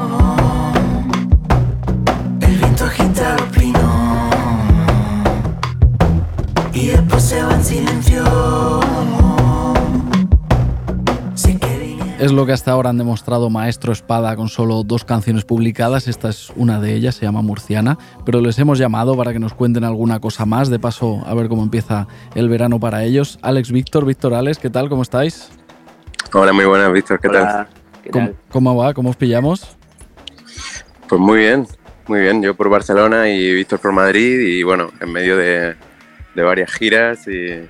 Es 12.24 12.32
lo 12.32 12.46
que 12.46 12.54
hasta 12.54 12.72
ahora 12.72 12.90
han 12.90 12.98
demostrado 12.98 13.50
Maestro 13.50 13.92
Espada 13.92 14.38
con 14.38 14.48
solo 14.48 14.84
dos 14.86 15.04
canciones 15.04 15.44
publicadas. 15.44 16.08
Esta 16.08 16.30
es 16.30 16.54
una 16.56 16.80
de 16.80 16.94
ellas, 16.94 17.16
se 17.16 17.26
llama 17.26 17.42
Murciana. 17.42 17.98
Pero 18.26 18.40
les 18.40 18.58
hemos 18.60 18.80
llamado 18.80 19.18
para 19.18 19.34
que 19.34 19.40
nos 19.40 19.54
cuenten 19.54 19.84
alguna 19.84 20.22
cosa 20.22 20.46
más. 20.46 20.70
De 20.70 20.80
paso, 20.80 21.22
a 21.26 21.34
ver 21.34 21.50
cómo 21.50 21.64
empieza 21.64 22.08
el 22.34 22.48
verano 22.48 22.80
para 22.80 23.04
ellos. 23.04 23.40
Alex 23.42 23.74
Víctor, 23.74 24.06
Víctor 24.06 24.36
Alex, 24.36 24.58
¿qué 24.58 24.70
tal? 24.70 24.88
¿Cómo 24.88 25.02
estáis? 25.02 25.50
Hola, 26.32 26.54
muy 26.54 26.64
buenas, 26.64 26.94
Víctor. 26.94 27.20
¿Qué 27.20 27.28
tal? 27.28 27.68
¿Cómo, 28.50 28.78
va? 28.78 28.94
¿Cómo 28.94 29.10
os 29.10 29.18
pillamos? 29.18 29.76
Pues 31.10 31.20
muy 31.20 31.40
bien, 31.40 31.68
muy 32.08 32.22
bien. 32.22 32.42
Yo 32.42 32.56
por 32.56 32.70
Barcelona 32.70 33.30
y 33.32 33.54
Víctor 33.54 33.80
por 33.80 33.92
Madrid. 33.92 34.40
Y 34.40 34.64
bueno, 34.64 34.92
en 35.02 35.12
medio 35.12 35.36
de, 35.36 35.76
de 36.36 36.42
varias 36.42 36.72
giras 36.72 37.28
y 37.28 37.68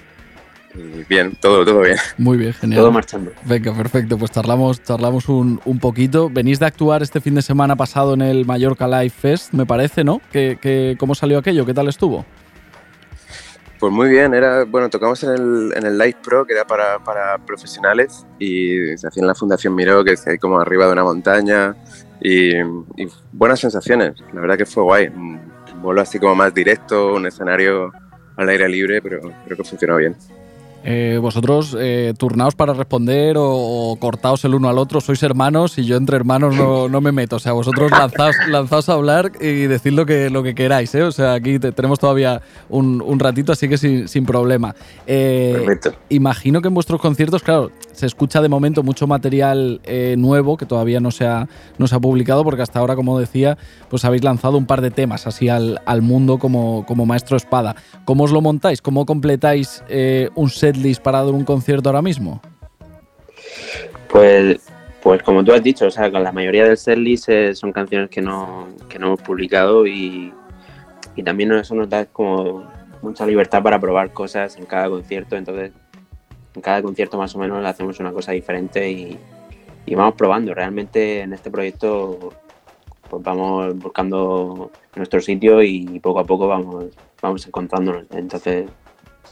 bien, 1.07 1.35
todo, 1.39 1.65
todo 1.65 1.81
bien. 1.81 1.97
Muy 2.17 2.37
bien, 2.37 2.53
genial. 2.53 2.81
Todo 2.81 2.91
marchando. 2.91 3.31
Venga, 3.45 3.73
perfecto. 3.73 4.17
Pues 4.17 4.31
charlamos, 4.31 4.81
charlamos 4.83 5.29
un, 5.29 5.59
un, 5.65 5.79
poquito. 5.79 6.29
Venís 6.29 6.59
de 6.59 6.65
actuar 6.65 7.03
este 7.03 7.21
fin 7.21 7.35
de 7.35 7.41
semana 7.41 7.75
pasado 7.75 8.13
en 8.13 8.21
el 8.21 8.45
Mallorca 8.45 8.87
Live 8.87 9.11
Fest, 9.11 9.53
me 9.53 9.65
parece, 9.65 10.03
¿no? 10.03 10.21
¿Qué, 10.31 10.95
cómo 10.99 11.15
salió 11.15 11.37
aquello? 11.37 11.65
¿Qué 11.65 11.73
tal 11.73 11.87
estuvo? 11.87 12.25
Pues 13.79 13.91
muy 13.91 14.09
bien, 14.09 14.33
era, 14.33 14.63
bueno, 14.63 14.89
tocamos 14.89 15.21
en 15.23 15.31
el, 15.31 15.73
en 15.75 15.85
el 15.85 15.97
Live 15.97 16.17
Pro, 16.23 16.45
que 16.45 16.53
era 16.53 16.65
para, 16.65 16.99
para 16.99 17.37
profesionales, 17.39 18.25
y 18.39 18.97
se 18.97 19.07
hacía 19.07 19.21
en 19.21 19.27
la 19.27 19.35
Fundación 19.35 19.75
Miró, 19.75 20.05
que 20.05 20.13
es 20.13 20.25
ahí 20.25 20.37
como 20.37 20.57
arriba 20.57 20.85
de 20.85 20.93
una 20.93 21.03
montaña, 21.03 21.75
y, 22.21 22.55
y 22.55 23.09
buenas 23.33 23.59
sensaciones. 23.59 24.15
La 24.33 24.39
verdad 24.39 24.57
que 24.57 24.65
fue 24.65 24.83
guay. 24.83 25.07
Un 25.07 25.41
vuelo 25.81 26.01
así 26.01 26.17
como 26.17 26.33
más 26.33 26.53
directo, 26.53 27.13
un 27.13 27.27
escenario 27.27 27.91
al 28.37 28.49
aire 28.49 28.69
libre, 28.69 29.01
pero 29.01 29.19
creo 29.45 29.57
que 29.57 29.63
funcionó 29.63 29.97
bien. 29.97 30.15
Eh, 30.85 31.17
vosotros 31.21 31.77
eh, 31.79 32.13
turnaos 32.17 32.55
para 32.55 32.73
responder 32.73 33.37
o, 33.39 33.95
cortaos 33.99 34.43
el 34.43 34.53
uno 34.53 34.67
al 34.67 34.77
otro, 34.77 34.99
sois 34.99 35.23
hermanos 35.23 35.77
y 35.77 35.85
yo 35.85 35.95
entre 35.95 36.17
hermanos 36.17 36.55
no, 36.55 36.89
no 36.89 36.99
me 36.99 37.13
meto. 37.13 37.37
O 37.37 37.39
sea, 37.39 37.53
vosotros 37.53 37.89
lanzaos, 37.91 38.35
lanzaos, 38.49 38.89
a 38.89 38.93
hablar 38.93 39.31
y 39.39 39.67
decid 39.67 39.93
lo 39.93 40.05
que, 40.05 40.29
lo 40.29 40.43
que 40.43 40.53
queráis. 40.53 40.93
¿eh? 40.95 41.03
O 41.03 41.11
sea, 41.11 41.33
aquí 41.33 41.57
tenemos 41.59 41.99
todavía 41.99 42.41
un, 42.69 43.01
un, 43.01 43.19
ratito, 43.19 43.53
así 43.53 43.69
que 43.69 43.77
sin, 43.77 44.09
sin 44.09 44.25
problema. 44.25 44.75
Eh, 45.07 45.65
imagino 46.09 46.61
que 46.61 46.67
en 46.67 46.73
vuestros 46.73 46.99
conciertos, 46.99 47.43
claro, 47.43 47.71
se 47.93 48.05
escucha 48.05 48.41
de 48.41 48.49
momento 48.49 48.83
mucho 48.83 49.07
material 49.07 49.79
nuevo 50.17 50.57
que 50.57 50.65
todavía 50.65 50.99
no 50.99 51.11
se, 51.11 51.25
ha, 51.25 51.47
no 51.77 51.87
se 51.87 51.95
ha 51.95 51.99
publicado, 51.99 52.43
porque 52.43 52.61
hasta 52.61 52.79
ahora, 52.79 52.95
como 52.95 53.19
decía, 53.19 53.57
pues 53.89 54.03
habéis 54.03 54.23
lanzado 54.23 54.57
un 54.57 54.65
par 54.65 54.81
de 54.81 54.91
temas 54.91 55.27
así 55.27 55.47
al, 55.47 55.79
al 55.85 56.01
mundo 56.01 56.39
como, 56.39 56.85
como 56.85 57.05
maestro 57.05 57.37
espada. 57.37 57.75
¿Cómo 58.03 58.25
os 58.25 58.31
lo 58.31 58.41
montáis? 58.41 58.81
¿Cómo 58.81 59.05
completáis 59.05 59.83
un 60.35 60.49
set 60.49 60.72
disparado 60.81 61.29
en 61.29 61.35
un 61.35 61.45
concierto 61.45 61.89
ahora 61.89 62.01
mismo? 62.01 62.41
Pues, 64.09 64.59
pues 65.01 65.23
como 65.23 65.43
tú 65.43 65.53
has 65.53 65.63
dicho, 65.63 65.87
o 65.87 65.91
sea, 65.91 66.11
con 66.11 66.23
la 66.23 66.31
mayoría 66.31 66.65
del 66.65 66.77
setlist 66.77 67.29
eh, 67.29 67.55
son 67.55 67.71
canciones 67.71 68.09
que 68.09 68.21
no, 68.21 68.67
que 68.87 68.99
no 68.99 69.07
hemos 69.07 69.21
publicado 69.21 69.87
y, 69.87 70.33
y 71.15 71.23
también 71.23 71.51
eso 71.53 71.75
nos 71.75 71.89
da 71.89 72.05
como 72.05 72.63
mucha 73.01 73.25
libertad 73.25 73.61
para 73.61 73.79
probar 73.79 74.13
cosas 74.13 74.55
en 74.57 74.65
cada 74.65 74.89
concierto, 74.89 75.35
entonces 75.35 75.71
en 76.55 76.61
cada 76.61 76.81
concierto 76.81 77.17
más 77.17 77.35
o 77.35 77.39
menos 77.39 77.65
hacemos 77.65 77.99
una 77.99 78.11
cosa 78.11 78.31
diferente 78.31 78.89
y, 78.91 79.17
y 79.85 79.95
vamos 79.95 80.15
probando. 80.15 80.53
Realmente 80.53 81.21
en 81.21 81.33
este 81.33 81.51
proyecto 81.51 82.33
pues 83.09 83.23
vamos 83.23 83.77
buscando 83.77 84.71
nuestro 84.95 85.21
sitio 85.21 85.61
y 85.61 85.99
poco 85.99 86.19
a 86.19 86.25
poco 86.25 86.47
vamos, 86.47 86.85
vamos 87.21 87.45
encontrándonos. 87.45 88.05
Entonces 88.11 88.69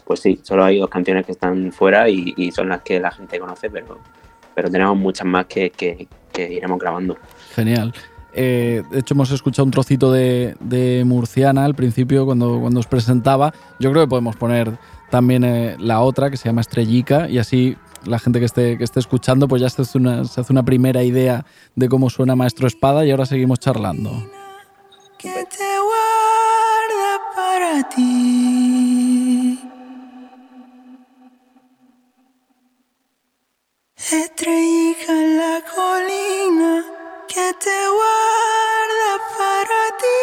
pues 0.06 0.20
sí, 0.20 0.40
solo 0.44 0.64
hay 0.64 0.80
dos 0.80 0.90
canciones 0.90 1.26
que 1.26 1.32
están 1.32 1.72
fuera 1.72 2.10
y, 2.10 2.52
son 2.52 2.70
las 2.70 2.82
que 2.82 3.00
la 3.00 3.12
gente 3.12 3.40
conoce, 3.40 3.70
pero, 3.70 3.98
pero 4.54 4.70
tenemos 4.70 4.98
muchas 4.98 5.26
más 5.26 5.46
que, 5.46 6.08
iremos 6.38 6.80
grabando. 6.80 7.18
Genial. 7.54 7.94
Eh, 8.34 8.84
de 8.90 9.00
hecho, 9.00 9.14
hemos 9.14 9.32
escuchado 9.32 9.66
un 9.66 9.72
trocito 9.72 10.12
de, 10.12 11.04
Murciana 11.06 11.66
al 11.66 11.76
principio 11.76 12.26
cuando, 12.26 12.60
cuando 12.60 12.80
os 12.80 12.88
presentaba. 12.88 13.54
Yo 13.80 13.92
creo 13.92 14.04
que 14.04 14.10
podemos 14.10 14.36
poner 14.36 14.78
también 15.10 15.44
eh, 15.44 15.76
la 15.80 16.02
otra 16.02 16.30
que 16.30 16.38
se 16.38 16.50
llama 16.50 16.62
Estrellica 16.62 17.30
y 17.30 17.38
así 17.38 17.78
la 18.06 18.18
gente 18.20 18.40
que 18.40 18.46
esté, 18.46 18.78
que 18.78 18.84
esté 18.84 19.00
escuchando 19.00 19.48
pues 19.48 19.62
ya 19.62 19.70
se 19.70 19.84
hace, 19.84 19.98
una, 19.98 20.26
se 20.26 20.42
hace 20.42 20.52
una 20.52 20.64
primera 20.64 21.04
idea 21.04 21.46
de 21.76 21.90
cómo 21.90 22.10
suena 22.10 22.36
Maestro 22.36 22.68
Espada 22.68 23.06
y 23.06 23.12
ahora 23.12 23.26
seguimos 23.26 23.60
charlando. 23.60 24.12
Que 25.18 25.30
te 25.30 25.80
guarda 25.80 27.20
para 27.36 27.90
ti. 27.90 28.51
Estrellica 34.10 35.14
en 35.14 35.38
la 35.38 35.62
colina 35.74 36.84
que 37.28 37.54
te 37.54 37.88
guarda 37.98 39.12
para 39.38 39.98
ti. 40.00 40.22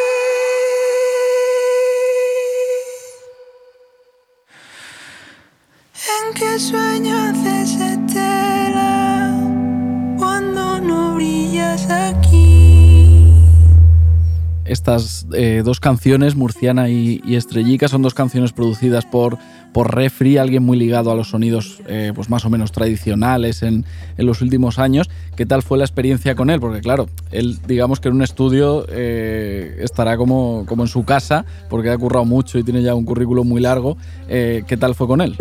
¿En 6.16 6.34
qué 6.34 6.58
sueño 6.58 7.16
haces 7.16 7.87
Estas 14.68 15.26
eh, 15.32 15.62
dos 15.64 15.80
canciones, 15.80 16.36
Murciana 16.36 16.90
y, 16.90 17.22
y, 17.24 17.36
Estrellica, 17.36 17.88
son 17.88 18.02
dos 18.02 18.12
canciones 18.12 18.52
producidas 18.52 19.06
por, 19.06 19.38
por 19.72 19.94
Refri, 19.94 20.36
alguien 20.36 20.62
muy 20.62 20.76
ligado 20.76 21.10
a 21.10 21.14
los 21.14 21.30
sonidos 21.30 21.80
eh, 21.86 22.12
pues 22.14 22.28
más 22.28 22.44
o 22.44 22.50
menos 22.50 22.70
tradicionales 22.70 23.62
en, 23.62 23.86
en, 24.18 24.26
los 24.26 24.42
últimos 24.42 24.78
años. 24.78 25.08
¿Qué 25.36 25.46
tal 25.46 25.62
fue 25.62 25.78
la 25.78 25.84
experiencia 25.84 26.34
con 26.34 26.50
él? 26.50 26.60
Porque 26.60 26.80
claro, 26.80 27.08
él 27.30 27.58
digamos 27.66 27.98
que 27.98 28.08
en 28.08 28.16
un 28.16 28.22
estudio 28.22 28.84
eh, 28.90 29.78
estará 29.80 30.18
como, 30.18 30.66
como 30.66 30.82
en 30.82 30.88
su 30.88 31.02
casa, 31.04 31.46
porque 31.70 31.88
ha 31.88 31.96
currado 31.96 32.26
mucho 32.26 32.58
y 32.58 32.62
tiene 32.62 32.82
ya 32.82 32.94
un 32.94 33.06
currículum 33.06 33.48
muy 33.48 33.62
largo. 33.62 33.96
¿Qué 34.28 34.76
tal 34.78 34.94
fue 34.94 35.06
con 35.06 35.22
él? 35.22 35.34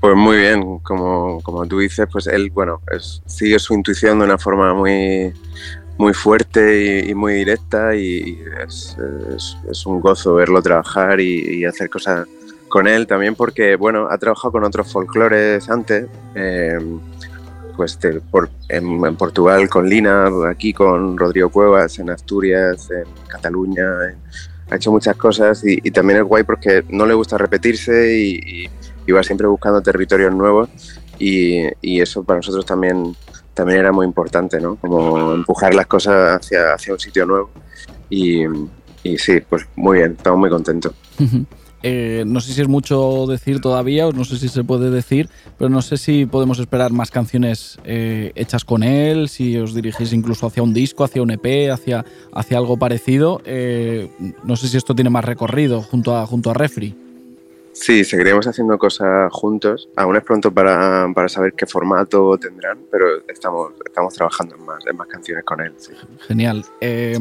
Pues 0.00 0.16
muy 0.16 0.36
bien, 0.36 0.78
como, 0.80 1.40
como 1.42 1.66
tú 1.66 1.78
dices, 1.78 2.06
pues 2.10 2.26
él, 2.26 2.50
bueno, 2.50 2.80
sigue 3.26 3.58
su 3.58 3.74
intuición 3.74 4.18
de 4.18 4.24
una 4.24 4.38
forma 4.38 4.74
muy, 4.74 5.32
muy 5.98 6.12
fuerte 6.12 7.04
y, 7.06 7.14
muy 7.14 7.34
directa 7.34 7.94
y 7.94 8.38
es, 8.66 8.96
es, 9.70 9.86
un 9.86 10.00
gozo 10.00 10.34
verlo 10.34 10.60
trabajar 10.62 11.20
y, 11.20 11.64
hacer 11.64 11.88
cosas 11.88 12.26
con 12.68 12.86
él 12.86 13.06
también 13.06 13.34
porque, 13.34 13.76
bueno, 13.76 14.08
ha 14.10 14.18
trabajado 14.18 14.52
con 14.52 14.64
otros 14.64 14.92
folclores 14.92 15.68
antes, 15.70 16.06
eh, 16.34 16.78
pues 17.76 17.98
por, 18.30 18.50
en, 18.68 19.16
Portugal 19.16 19.68
con 19.68 19.88
Lina, 19.88 20.28
aquí 20.48 20.72
con 20.72 21.16
Rodrigo 21.16 21.50
Cuevas, 21.50 21.98
en 21.98 22.10
Asturias, 22.10 22.90
en 22.90 23.04
Cataluña, 23.28 23.84
ha 24.68 24.76
hecho 24.76 24.90
muchas 24.90 25.16
cosas 25.16 25.62
y, 25.64 25.90
también 25.90 26.20
es 26.20 26.24
guay 26.24 26.42
porque 26.44 26.84
no 26.88 27.06
le 27.06 27.14
gusta 27.14 27.38
repetirse 27.38 28.16
y 28.18 28.68
iba 29.06 29.22
siempre 29.22 29.46
buscando 29.46 29.80
territorios 29.80 30.34
nuevos 30.34 30.68
y, 31.18 32.00
eso 32.00 32.22
para 32.24 32.38
nosotros 32.38 32.66
también, 32.66 33.16
también 33.56 33.80
era 33.80 33.90
muy 33.90 34.06
importante, 34.06 34.60
¿no? 34.60 34.76
Como 34.76 35.32
empujar 35.32 35.74
las 35.74 35.86
cosas 35.86 36.36
hacia, 36.36 36.74
hacia 36.74 36.92
un 36.92 37.00
sitio 37.00 37.24
nuevo 37.24 37.50
y, 38.10 38.44
y 39.02 39.16
sí, 39.16 39.40
pues 39.48 39.66
muy 39.76 39.98
bien, 39.98 40.12
estamos 40.12 40.38
muy 40.38 40.50
contentos. 40.50 40.92
Eh, 41.82 42.24
no 42.26 42.40
sé 42.40 42.52
si 42.52 42.60
es 42.60 42.68
mucho 42.68 43.26
decir 43.26 43.60
todavía, 43.62 44.06
o 44.06 44.12
no 44.12 44.24
sé 44.26 44.38
si 44.38 44.48
se 44.48 44.62
puede 44.62 44.90
decir, 44.90 45.30
pero 45.56 45.70
no 45.70 45.80
sé 45.80 45.96
si 45.96 46.26
podemos 46.26 46.58
esperar 46.58 46.92
más 46.92 47.10
canciones 47.10 47.78
eh, 47.84 48.32
hechas 48.34 48.64
con 48.64 48.82
él, 48.82 49.30
si 49.30 49.56
os 49.56 49.74
dirigís 49.74 50.12
incluso 50.12 50.46
hacia 50.46 50.62
un 50.62 50.74
disco, 50.74 51.04
hacia 51.04 51.22
un 51.22 51.30
EP, 51.30 51.70
hacia, 51.72 52.04
hacia 52.34 52.58
algo 52.58 52.76
parecido. 52.76 53.40
Eh, 53.46 54.10
no 54.44 54.56
sé 54.56 54.68
si 54.68 54.76
esto 54.76 54.94
tiene 54.94 55.08
más 55.08 55.24
recorrido 55.24 55.80
junto 55.80 56.14
a, 56.14 56.26
junto 56.26 56.50
a 56.50 56.54
Refri. 56.54 57.05
Sí, 57.78 58.04
seguiremos 58.04 58.46
haciendo 58.46 58.78
cosas 58.78 59.30
juntos. 59.32 59.88
Aún 59.96 60.16
es 60.16 60.24
pronto 60.24 60.50
para, 60.50 61.06
para 61.14 61.28
saber 61.28 61.52
qué 61.52 61.66
formato 61.66 62.38
tendrán, 62.38 62.78
pero 62.90 63.06
estamos, 63.28 63.72
estamos 63.84 64.14
trabajando 64.14 64.56
en 64.56 64.64
más, 64.64 64.86
en 64.86 64.96
más 64.96 65.06
canciones 65.06 65.44
con 65.44 65.60
él. 65.60 65.74
Genial. 66.26 66.64
Eh, 66.80 67.18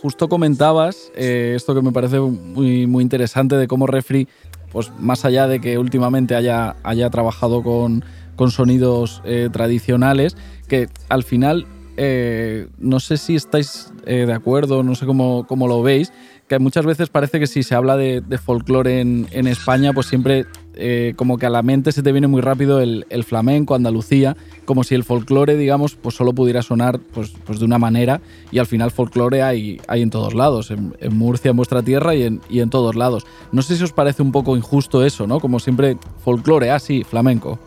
justo 0.00 0.28
comentabas 0.28 1.12
eh, 1.14 1.52
esto 1.54 1.74
que 1.74 1.82
me 1.82 1.92
parece 1.92 2.18
muy, 2.18 2.86
muy 2.86 3.02
interesante 3.02 3.56
de 3.56 3.68
cómo 3.68 3.86
Refri, 3.86 4.26
pues 4.72 4.90
más 4.98 5.26
allá 5.26 5.46
de 5.46 5.60
que 5.60 5.76
últimamente 5.76 6.34
haya, 6.34 6.76
haya 6.82 7.10
trabajado 7.10 7.62
con, 7.62 8.04
con 8.36 8.50
sonidos 8.50 9.20
eh, 9.26 9.50
tradicionales, 9.52 10.34
que 10.66 10.88
al 11.10 11.24
final 11.24 11.66
no 11.96 13.00
sé 13.00 13.16
si 13.16 13.36
estáis 13.36 13.92
de 14.04 14.32
acuerdo, 14.32 14.82
no 14.82 14.94
sé 14.94 15.06
cómo, 15.06 15.46
cómo 15.46 15.68
lo 15.68 15.82
veis, 15.82 16.12
que 16.48 16.58
muchas 16.58 16.84
veces 16.84 17.08
parece 17.08 17.40
que 17.40 17.46
si 17.46 17.62
se 17.62 17.74
habla 17.74 17.96
de, 17.96 18.22
folclore 18.38 19.00
en, 19.00 19.46
España, 19.46 19.92
pues 19.92 20.06
siempre 20.06 20.44
eh, 20.74 21.14
como 21.16 21.38
que 21.38 21.46
a 21.46 21.50
la 21.50 21.62
mente 21.62 21.90
se 21.92 22.02
te 22.02 22.12
viene 22.12 22.26
muy 22.26 22.42
rápido 22.42 22.80
el, 22.80 23.24
flamenco, 23.24 23.74
Andalucía, 23.74 24.36
como 24.66 24.84
si 24.84 24.94
el 24.94 25.04
folclore, 25.04 25.56
digamos, 25.56 25.94
pues 25.94 26.14
solo 26.14 26.34
pudiera 26.34 26.62
sonar 26.62 26.98
pues, 26.98 27.32
pues 27.44 27.60
de 27.60 27.64
una 27.64 27.78
manera 27.78 28.20
y 28.50 28.58
al 28.58 28.66
final 28.66 28.90
folclore 28.90 29.42
hay, 29.42 29.80
hay 29.88 30.02
en 30.02 30.10
todos 30.10 30.34
lados, 30.34 30.70
en, 30.70 30.94
Murcia, 31.16 31.50
en 31.50 31.56
vuestra 31.56 31.82
tierra 31.82 32.14
y 32.14 32.24
en, 32.24 32.40
y 32.50 32.60
en 32.60 32.68
todos 32.68 32.94
lados. 32.94 33.26
No 33.52 33.62
sé 33.62 33.76
si 33.76 33.84
os 33.84 33.92
parece 33.92 34.22
un 34.22 34.32
poco 34.32 34.56
injusto 34.56 35.04
eso, 35.04 35.26
¿no? 35.26 35.40
Como 35.40 35.60
siempre, 35.60 35.96
folclore, 36.22 36.70
ah, 36.70 36.78
sí, 36.78 37.04
flamenco. 37.04 37.58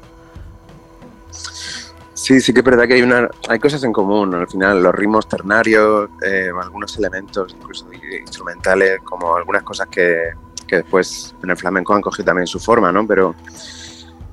Sí, 2.27 2.41
sí 2.41 2.51
que 2.51 2.59
es 2.59 2.65
verdad 2.65 2.85
que 2.89 2.95
hay, 2.95 3.01
una, 3.03 3.29
hay 3.47 3.57
cosas 3.57 3.81
en 3.85 3.93
común. 3.93 4.35
Al 4.35 4.49
final, 4.49 4.83
los 4.83 4.93
ritmos 4.93 5.29
ternarios, 5.29 6.09
eh, 6.21 6.49
algunos 6.61 6.97
elementos, 6.97 7.55
incluso 7.57 7.87
instrumentales, 8.19 8.99
como 9.01 9.37
algunas 9.37 9.63
cosas 9.63 9.87
que, 9.87 10.33
después 10.69 11.33
en 11.41 11.51
el 11.51 11.55
flamenco 11.55 11.95
han 11.95 12.01
cogido 12.01 12.25
también 12.25 12.45
su 12.45 12.59
forma, 12.59 12.91
¿no? 12.91 13.07
Pero, 13.07 13.33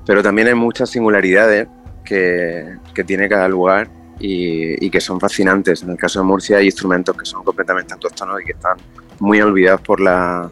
pero 0.05 0.21
también 0.21 0.49
hay 0.49 0.55
muchas 0.55 0.89
singularidades 0.89 1.69
que, 2.03 2.75
que 2.93 3.05
tiene 3.05 3.29
cada 3.29 3.47
lugar 3.47 3.89
y, 4.19 4.85
y, 4.85 4.89
que 4.89 4.99
son 4.99 5.17
fascinantes. 5.17 5.81
En 5.83 5.91
el 5.91 5.97
caso 5.97 6.19
de 6.19 6.25
Murcia 6.25 6.57
hay 6.57 6.65
instrumentos 6.65 7.15
que 7.15 7.23
son 7.23 7.45
completamente 7.45 7.93
autóctonos 7.93 8.41
y 8.41 8.43
que 8.43 8.51
están 8.51 8.75
muy 9.21 9.39
olvidados 9.39 9.79
por 9.79 10.01
la, 10.01 10.51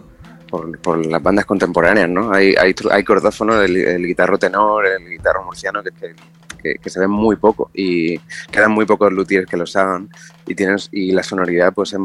por, 0.49 1.06
las 1.06 1.21
bandas 1.21 1.45
contemporáneas, 1.45 2.08
¿no? 2.08 2.32
Hay, 2.32 2.56
hay, 2.58 2.73
hay 2.89 3.03
cordófono, 3.03 3.62
el, 3.62 4.08
guitarro 4.08 4.38
tenor, 4.38 4.86
el 4.86 5.10
guitarro 5.10 5.43
murciano, 5.43 5.84
que, 5.84 5.91
que, 5.91 6.15
que, 6.63 6.89
se 6.89 6.99
ven 6.99 7.12
muy 7.12 7.36
poco 7.36 7.69
y 7.73 8.17
quedan 8.52 8.71
muy 8.71 8.86
pocos 8.86 9.12
luthiers 9.12 9.47
que 9.47 9.58
los 9.58 9.76
hagan 9.76 10.10
y, 10.47 10.56
tienes, 10.56 10.89
y 10.91 11.12
la 11.12 11.23
sonoridad 11.23 11.73
pues 11.73 11.93
es, 11.93 11.99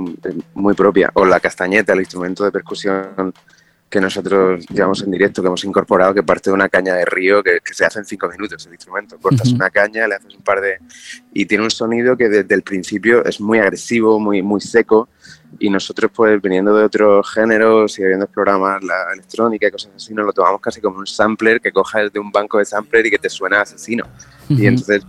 muy 0.55 0.75
propia. 0.75 1.11
O 1.14 1.25
la 1.25 1.40
castañeta, 1.40 1.92
el 1.92 2.01
instrumento 2.01 2.44
de 2.44 2.51
percusión 2.51 3.33
que 3.88 4.01
nosotros 4.01 4.66
llevamos 4.68 5.03
en 5.03 5.11
directo, 5.11 5.40
que 5.40 5.49
hemos 5.49 5.64
incorporado, 5.64 6.12
que 6.12 6.23
parte 6.23 6.51
de 6.51 6.55
una 6.55 6.68
caña 6.68 6.94
de 6.94 7.07
río 7.07 7.42
que, 7.42 7.61
se 7.73 7.87
hace 7.87 7.99
en 8.01 8.05
cinco 8.05 8.29
minutos 8.29 8.66
el 8.66 8.75
instrumento. 8.75 9.18
Cortas 9.18 9.51
una 9.51 9.71
caña, 9.71 10.07
le 10.07 10.16
haces 10.16 10.35
un 10.35 10.42
par 10.42 10.61
de... 10.61 10.79
y 11.33 11.47
tiene 11.47 11.64
un 11.64 11.71
sonido 11.71 12.16
que 12.16 12.29
desde 12.29 12.55
el 12.55 12.62
principio 12.62 13.25
es 13.25 13.40
muy 13.40 13.59
agresivo, 13.59 14.21
muy, 14.21 14.42
muy 14.42 14.61
seco, 14.61 15.09
y 15.59 15.71
nosotros 15.71 16.11
pues 16.15 16.41
viniendo 16.41 16.75
de 16.77 16.85
otros 16.85 17.31
géneros 17.31 17.99
y 17.99 18.05
habiendo 18.05 18.27
explorado 18.27 18.79
la 18.81 19.13
electrónica 19.13 19.67
y 19.67 19.71
cosas 19.71 19.93
así, 19.97 20.15
nos 20.15 20.27
lo 20.27 20.33
tomamos 20.33 20.61
casi 20.61 20.81
como 20.81 20.99
un 20.99 21.07
sampler 21.07 21.61
que 21.61 21.73
cojas 21.73 22.13
de 22.13 22.21
un 22.21 22.31
banco 22.31 22.59
de 22.59 22.65
sampler 22.65 23.07
y 23.07 23.11
que 23.11 23.19
te 23.19 23.29
suena 23.29 23.63
asesino. 23.63 24.05
Y 24.49 24.67
entonces 24.67 25.05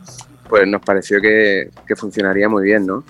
pues 0.50 0.68
nos 0.68 0.82
pareció 0.82 1.22
que, 1.22 1.70
que, 1.88 1.96
funcionaría 1.96 2.50
muy 2.50 2.64
bien, 2.64 2.86
¿no? 2.86 3.04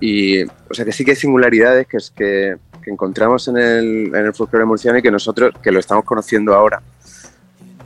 Y, 0.00 0.42
o 0.44 0.72
sea, 0.72 0.84
que 0.84 0.92
sí 0.92 1.04
que 1.04 1.10
hay 1.10 1.16
singularidades 1.16 1.86
que, 1.86 1.98
es 1.98 2.10
que, 2.10 2.56
que 2.82 2.90
encontramos 2.90 3.46
en 3.48 3.58
el, 3.58 4.06
en 4.14 4.26
el 4.26 4.32
folclore 4.32 4.64
murciano 4.64 4.98
y 4.98 5.02
que 5.02 5.10
nosotros, 5.10 5.52
que 5.62 5.70
lo 5.70 5.78
estamos 5.78 6.04
conociendo 6.04 6.54
ahora, 6.54 6.82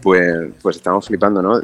pues, 0.00 0.52
pues 0.62 0.76
estamos 0.76 1.06
flipando, 1.06 1.42
¿no? 1.42 1.60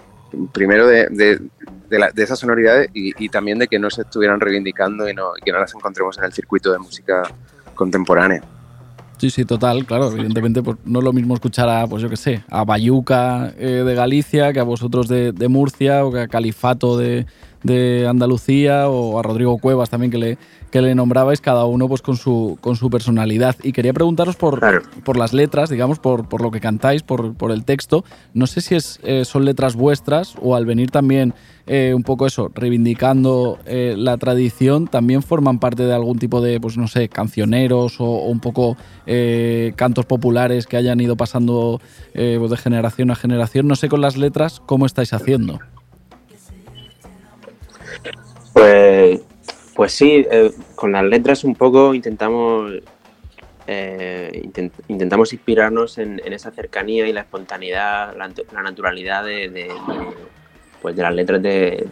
Primero 0.53 0.89
de, 0.89 1.07
de, 1.09 1.41
de, 1.89 2.23
esas 2.23 2.39
sonoridades 2.39 2.91
y, 2.93 3.29
también 3.29 3.59
de 3.59 3.69
que 3.69 3.79
no 3.79 3.91
se 3.91 4.03
estuvieran 4.03 4.41
reivindicando 4.41 5.09
y, 5.09 5.15
no, 5.15 5.33
que 5.45 5.53
no 5.53 5.59
las 5.59 5.75
encontremos 5.75 6.19
en 6.19 6.25
el 6.25 6.33
circuito 6.33 6.73
de 6.73 6.79
música 6.79 7.23
contemporánea. 7.75 8.43
Sí, 9.19 9.31
sí, 9.31 9.45
total, 9.45 9.87
claro. 9.87 10.11
Evidentemente, 10.13 10.63
pues, 10.63 10.77
no 10.85 10.99
es 10.99 11.05
lo 11.05 11.13
mismo 11.13 11.35
escuchar 11.35 11.69
a, 11.69 11.87
pues 11.87 12.03
yo 12.03 12.11
qué 12.11 12.17
sé, 12.17 12.45
a 12.51 12.65
Bayuca 12.65 13.53
eh, 13.57 13.83
de 13.85 13.95
Galicia 13.95 14.53
que 14.53 14.61
a 14.61 14.65
vosotros 14.65 15.09
de, 15.09 15.49
Murcia 15.49 16.05
o 16.05 16.13
que 16.13 16.21
a 16.21 16.29
Califato 16.29 16.99
de, 16.99 17.27
de 17.63 18.07
Andalucía 18.09 18.89
o 18.89 19.19
a 19.19 19.23
Rodrigo 19.23 19.59
Cuevas 19.59 19.91
también 19.91 20.11
que 20.11 20.19
le, 20.19 20.39
que 20.71 20.83
le 20.83 20.95
nombrabais, 20.95 21.41
cada 21.41 21.65
uno 21.65 21.89
pues 21.89 22.03
con 22.03 22.17
su, 22.17 22.59
con 22.61 22.77
su 22.77 22.91
personalidad. 22.91 23.57
Y 23.63 23.73
quería 23.73 23.93
preguntaros 23.93 24.37
por, 24.37 24.61
por 25.05 25.17
las 25.17 25.33
letras, 25.33 25.71
digamos, 25.71 25.99
por, 25.99 26.29
por, 26.29 26.43
lo 26.43 26.51
que 26.51 26.61
cantáis, 26.61 27.03
por, 27.03 27.35
por, 27.35 27.51
el 27.51 27.65
texto. 27.65 28.05
No 28.35 28.47
sé 28.47 28.61
si 28.61 28.75
es, 28.75 29.01
eh, 29.03 29.25
son 29.25 29.45
letras 29.45 29.75
vuestras 29.75 30.35
o 30.41 30.55
al 30.55 30.67
venir 30.67 30.91
también 30.91 31.35
eh, 31.67 31.93
un 31.95 32.03
poco 32.03 32.27
eso, 32.27 32.51
reivindicando 32.55 33.59
eh, 33.67 33.95
la 33.97 34.17
tradición, 34.19 34.87
también 34.87 35.23
forman 35.23 35.59
parte 35.59 35.83
de 35.85 35.95
algún 35.95 36.19
tipo 36.19 36.41
de, 36.41 36.61
pues 36.61 36.77
no 36.77 36.87
sé, 36.87 37.09
cancioneros 37.09 38.01
o, 38.01 38.27
un 38.27 38.41
poco 38.41 38.77
cantos 39.77 40.05
populares 40.05 40.67
que 40.67 40.77
hayan 40.77 41.01
ido 41.01 41.17
pasando 41.17 41.81
pues, 42.13 42.51
de 42.51 42.57
generación 42.57 43.11
a 43.11 43.15
generación. 43.15 43.69
No 43.69 43.77
sé 43.77 43.89
con 43.89 44.01
las 44.01 44.17
letras 44.17 44.61
cómo 44.67 44.85
estáis 44.85 45.13
haciendo. 45.13 45.61
Pues 48.57 49.21
Pues 49.75 49.93
sí, 49.93 50.27
eh, 50.31 50.51
con 50.75 50.93
las 50.93 51.05
letras 51.05 51.45
un 51.45 51.55
poco 51.55 51.93
intentamos 51.93 52.73
eh, 53.67 54.49
intentamos 54.89 55.35
inspirarnos 55.35 55.99
en, 55.99 56.21
esa 56.25 56.51
cercanía 56.53 57.07
y 57.07 57.13
la 57.13 57.23
espontaneidad, 57.23 58.17
la, 58.17 58.63
naturalidad 58.63 59.25
de, 59.25 59.69
pues 60.81 60.97
de 60.97 61.03
las 61.03 61.15
letras 61.15 61.43
de, 61.43 61.87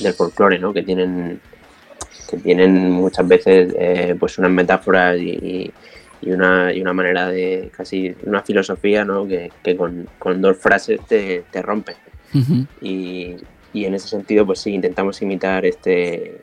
del 0.00 0.14
folclore, 0.14 0.58
¿no? 0.58 0.72
Que 0.72 0.82
tienen 0.82 1.40
que 2.30 2.38
tienen 2.38 2.90
muchas 2.90 3.28
veces 3.28 3.74
eh, 3.78 4.16
pues 4.18 4.38
unas 4.38 4.50
metáforas 4.50 5.18
y, 5.18 5.70
y, 6.22 6.30
una, 6.30 6.72
y 6.72 6.80
una 6.80 6.94
manera 6.94 7.28
de 7.28 7.70
casi 7.76 8.14
una 8.24 8.42
filosofía 8.42 9.04
¿no? 9.04 9.26
que, 9.26 9.50
con, 9.76 10.40
dos 10.40 10.56
frases 10.56 11.00
te, 11.06 11.44
te 11.50 11.60
rompe. 11.60 11.96
y, 12.80 13.36
y, 13.72 13.84
en 13.84 13.94
ese 13.94 14.08
sentido, 14.08 14.46
pues 14.46 14.60
sí, 14.60 14.72
intentamos 14.72 15.20
imitar 15.22 15.64
este, 15.64 16.42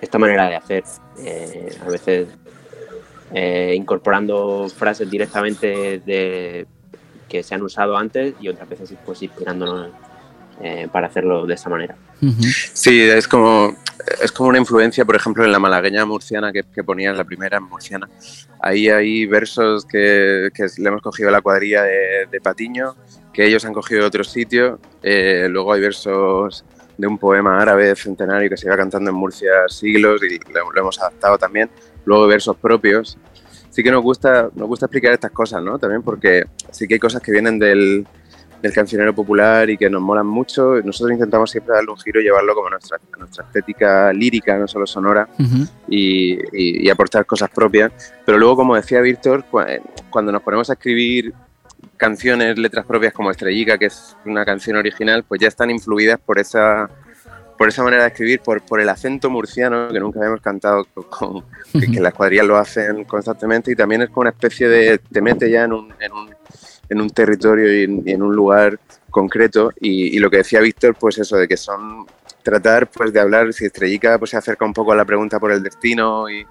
esta 0.00 0.18
manera 0.18 0.48
de 0.48 0.56
hacer. 0.56 0.84
Eh, 1.18 1.76
a 1.84 1.90
veces 1.90 2.28
eh, 3.32 3.74
incorporando 3.76 4.68
frases 4.74 5.10
directamente 5.10 6.00
de, 6.04 6.66
que 7.28 7.42
se 7.42 7.54
han 7.54 7.62
usado 7.62 7.96
antes 7.96 8.34
y 8.40 8.48
otras 8.48 8.68
veces 8.68 8.94
pues 9.04 9.22
inspirándonos 9.22 9.90
eh, 10.60 10.88
para 10.90 11.06
hacerlo 11.06 11.46
de 11.46 11.54
esa 11.54 11.68
manera. 11.68 11.96
Sí, 12.72 13.00
es 13.00 13.28
como, 13.28 13.76
es 14.20 14.32
como 14.32 14.48
una 14.48 14.58
influencia, 14.58 15.04
por 15.04 15.14
ejemplo, 15.14 15.44
en 15.44 15.52
la 15.52 15.58
malagueña 15.58 16.04
murciana 16.04 16.52
que, 16.52 16.64
que 16.64 16.82
ponía 16.82 17.10
en 17.10 17.16
la 17.16 17.24
primera 17.24 17.60
murciana. 17.60 18.08
Ahí 18.60 18.88
hay 18.88 19.26
versos 19.26 19.84
que, 19.84 20.50
que 20.52 20.66
le 20.78 20.88
hemos 20.88 21.02
cogido 21.02 21.30
la 21.30 21.40
cuadrilla 21.42 21.82
de, 21.82 22.40
Patiño, 22.42 22.96
que 23.38 23.46
ellos 23.46 23.64
han 23.64 23.72
cogido 23.72 24.00
de 24.00 24.06
otro 24.08 24.24
sitio. 24.24 24.80
Eh, 25.00 25.46
luego 25.48 25.72
hay 25.72 25.80
versos 25.80 26.64
de 26.96 27.06
un 27.06 27.18
poema 27.18 27.62
árabe 27.62 27.94
centenario 27.94 28.50
que 28.50 28.56
se 28.56 28.66
iba 28.66 28.76
cantando 28.76 29.10
en 29.10 29.16
Murcia 29.16 29.68
siglos 29.68 30.20
y 30.24 30.40
lo, 30.52 30.72
lo 30.72 30.80
hemos 30.80 30.98
adaptado 30.98 31.38
también 31.38 31.70
luego 32.04 32.26
versos 32.26 32.56
propios. 32.56 33.16
Sí 33.70 33.84
que 33.84 33.92
nos 33.92 34.02
gusta, 34.02 34.50
nos 34.56 34.66
gusta 34.66 34.86
explicar 34.86 35.12
estas 35.12 35.30
cosas, 35.30 35.62
¿no? 35.62 35.78
También 35.78 36.02
porque 36.02 36.46
sí 36.72 36.88
que 36.88 36.94
hay 36.94 36.98
cosas 36.98 37.22
que 37.22 37.30
vienen 37.30 37.60
del, 37.60 38.04
del 38.60 38.72
cancionero 38.72 39.14
popular 39.14 39.70
y 39.70 39.76
que 39.76 39.88
nos 39.88 40.02
molan 40.02 40.26
mucho. 40.26 40.82
Nosotros 40.82 41.12
intentamos 41.12 41.48
siempre 41.48 41.76
darle 41.76 41.92
un 41.92 41.98
giro 41.98 42.20
y 42.20 42.24
llevarlo 42.24 42.56
como 42.56 42.66
a 42.66 42.70
nuestra, 42.70 42.98
nuestra 43.20 43.44
estética 43.44 44.12
lírica, 44.12 44.58
no 44.58 44.66
solo 44.66 44.84
sonora, 44.84 45.28
y, 45.88 46.38
y, 46.52 46.90
aportar 46.90 47.24
cosas 47.24 47.50
propias. 47.50 47.92
Pero 48.26 48.36
luego, 48.36 48.56
como 48.56 48.74
decía 48.74 49.00
Víctor, 49.00 49.44
cuando 50.10 50.32
nos 50.32 50.42
ponemos 50.42 50.68
a 50.70 50.72
escribir 50.72 51.32
canciones, 51.98 52.58
letras 52.58 52.86
propias 52.86 53.12
como 53.12 53.30
Estrellica, 53.30 53.76
que 53.76 53.86
es 53.86 54.16
una 54.24 54.44
canción 54.44 54.76
original, 54.76 55.24
pues 55.24 55.40
ya 55.40 55.48
están 55.48 55.70
influidas 55.70 56.18
por 56.18 56.38
esa 56.38 56.88
por 57.58 57.68
esa 57.68 57.82
manera 57.82 58.04
de 58.04 58.10
escribir, 58.10 58.40
por, 58.40 58.62
por 58.62 58.80
el 58.80 58.88
acento 58.88 59.28
murciano 59.28 59.88
que 59.88 59.98
nunca 59.98 60.20
habíamos 60.20 60.40
cantado, 60.40 60.86
con, 61.10 61.44
que, 61.72 62.00
las 62.00 62.14
cuadrillas 62.14 62.46
lo 62.46 62.56
hacen 62.56 63.02
constantemente 63.02 63.72
y 63.72 63.74
también 63.74 64.02
es 64.02 64.10
como 64.10 64.20
una 64.20 64.30
especie 64.30 64.68
de, 64.68 64.98
te 64.98 65.20
mete 65.20 65.50
ya 65.50 65.64
en 65.64 65.72
un, 65.72 65.92
en 65.98 66.12
un, 66.12 66.30
en 66.88 67.00
un 67.00 67.10
territorio 67.10 67.74
y 67.74 68.12
en, 68.12 68.22
un 68.22 68.34
lugar 68.34 68.78
concreto 69.10 69.72
y, 69.80 70.16
lo 70.20 70.30
que 70.30 70.38
decía 70.38 70.60
Víctor, 70.60 70.94
pues 70.98 71.18
eso, 71.18 71.36
de 71.36 71.48
que 71.48 71.56
son 71.56 72.06
tratar 72.44 72.88
pues 72.88 73.12
de 73.12 73.18
hablar, 73.18 73.52
si 73.52 73.66
Estrellica 73.66 74.18
pues 74.20 74.30
se 74.30 74.36
acerca 74.36 74.64
un 74.64 74.72
poco 74.72 74.92
a 74.92 74.96
la 74.96 75.04
pregunta 75.04 75.40
por 75.40 75.50
el 75.50 75.60
destino 75.60 76.30
y, 76.30 76.46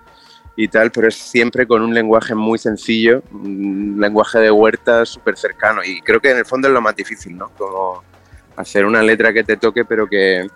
y 0.58 0.68
tal, 0.68 0.92
pero 0.92 1.08
es 1.08 1.16
siempre 1.16 1.68
con 1.68 1.84
un 1.84 1.94
lenguaje 1.94 2.34
muy 2.34 2.58
sencillo, 2.58 3.22
un 3.32 3.98
lenguaje 4.00 4.40
de 4.40 4.50
huerta 4.50 5.06
súper 5.06 5.38
cercano 5.38 5.84
y 5.84 6.02
creo 6.02 6.20
que 6.20 6.32
en 6.32 6.38
el 6.38 6.46
fondo 6.46 6.68
es 6.68 6.74
lo 6.74 6.82
más 6.82 6.96
difícil, 6.96 7.38
¿no? 7.38 7.50
Como 7.56 8.02
hacer 8.56 8.86
una 8.86 9.04
letra 9.04 9.32
que 9.32 9.44
te 9.44 9.56
toque 9.56 9.86
pero 9.86 10.08
que, 10.08 10.48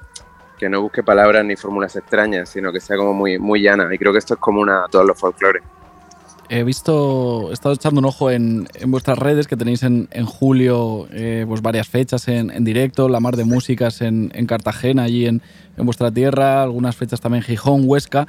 que 0.58 0.70
no 0.70 0.82
busque 0.82 1.04
palabras 1.04 1.46
ni 1.46 1.56
fórmulas 1.56 1.96
extrañas, 1.96 2.50
sino 2.50 2.74
que 2.74 2.80
sea 2.80 2.98
como 2.98 3.14
muy, 3.14 3.38
muy 3.38 3.62
llana. 3.62 3.88
Y 3.94 3.98
creo 4.00 4.12
que 4.12 4.18
esto 4.18 4.34
es 4.34 4.40
común 4.40 4.72
a 4.72 4.88
todos 4.90 5.06
los 5.06 5.20
folclores. 5.20 5.64
He 6.50 6.64
visto, 6.64 7.50
he 7.50 7.54
estado 7.54 7.76
echando 7.76 8.00
un 8.00 8.06
ojo 8.06 8.30
en, 8.30 8.68
en 8.74 8.92
vuestras 8.92 9.18
redes 9.18 9.48
que 9.48 9.56
tenéis 9.56 9.84
en, 9.84 10.10
en 10.12 10.26
julio 10.26 11.08
eh, 11.12 11.46
pues 11.48 11.62
varias 11.62 11.88
fechas 11.88 12.28
en, 12.28 12.52
en, 12.52 12.66
directo, 12.66 13.08
la 13.08 13.20
mar 13.20 13.38
de 13.38 13.46
músicas 13.46 14.02
en, 14.02 14.32
en 14.36 14.48
Cartagena, 14.48 15.04
allí 15.04 15.28
en, 15.28 15.42
vuestra 15.78 16.12
tierra, 16.12 16.64
algunas 16.64 16.96
fechas 16.96 17.22
también 17.22 17.44
en 17.44 17.48
Gijón, 17.48 17.84
Huesca. 17.86 18.28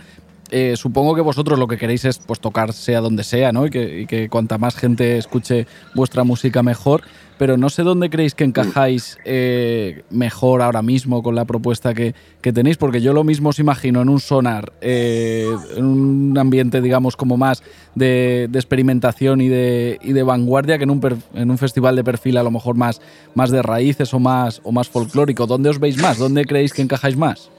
Eh, 0.55 0.76
supongo 0.76 1.14
que 1.14 1.22
vosotros 1.22 1.59
lo 1.59 1.66
que 1.66 1.78
queréis 1.78 2.05
es 2.05 2.18
pues, 2.18 2.38
tocar 2.38 2.74
sea 2.74 3.00
donde 3.00 3.24
sea, 3.24 3.53
¿no? 3.53 3.64
Y 3.66 3.70
que, 3.70 4.28
cuanta 4.30 4.59
más 4.59 4.76
gente 4.76 5.16
escuche 5.16 5.66
vuestra 5.94 6.24
música 6.24 6.62
mejor 6.62 7.03
pero 7.38 7.57
no 7.57 7.70
sé 7.70 7.82
dónde 7.82 8.09
creéis 8.09 8.36
que 8.36 8.44
encajáis 8.44 9.18
eh, 9.24 10.05
mejor 10.11 10.62
ahora 10.62 10.80
mismo 10.80 11.24
con 11.24 11.34
la 11.34 11.44
propuesta 11.44 11.92
que, 11.92 12.14
tenéis, 12.40 12.76
porque 12.76 13.00
yo 13.00 13.12
lo 13.12 13.24
mismo 13.24 13.48
os 13.48 13.59
imagino 13.59 14.00
en 14.00 14.09
un 14.09 14.20
sonar, 14.20 14.72
eh, 14.80 15.48
en 15.76 15.84
un 15.84 16.38
ambiente, 16.38 16.80
digamos, 16.80 17.16
como 17.16 17.36
más 17.36 17.64
de, 17.96 18.44
experimentación 18.44 19.40
y 19.40 19.48
de, 19.48 19.98
de, 20.05 20.22
vanguardia 20.22 20.78
que 20.78 20.84
en 20.84 20.90
un, 20.90 21.00
en 21.34 21.50
un 21.50 21.59
festival 21.59 21.96
de 21.96 22.05
perfil 22.05 22.36
a 22.36 22.44
lo 22.44 22.53
mejor 22.53 22.76
más, 22.76 23.00
más 23.34 23.50
de 23.50 23.61
raíces 23.61 24.14
o 24.14 24.20
más, 24.20 24.61
o 24.62 24.70
más 24.70 24.88
folclórico. 24.88 25.48
¿Dónde 25.48 25.70
os 25.70 25.80
veis 25.80 26.00
más? 26.00 26.18
¿Dónde 26.18 26.44
creéis 26.44 26.72
que 26.72 26.82
encajáis 26.82 27.16
más? 27.16 27.50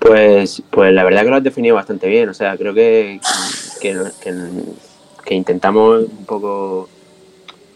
Pues, 0.00 0.62
pues 0.70 0.92
la 0.92 1.04
verdad 1.04 1.22
que 1.22 1.30
lo 1.30 1.36
has 1.36 1.44
definido 1.44 1.76
bastante 1.76 2.08
bien. 2.08 2.28
O 2.28 2.34
sea, 2.34 2.56
creo 2.56 2.74
que, 2.74 3.20
que 3.80 5.34
intentamos 5.34 6.04
un 6.04 6.26
poco 6.26 6.88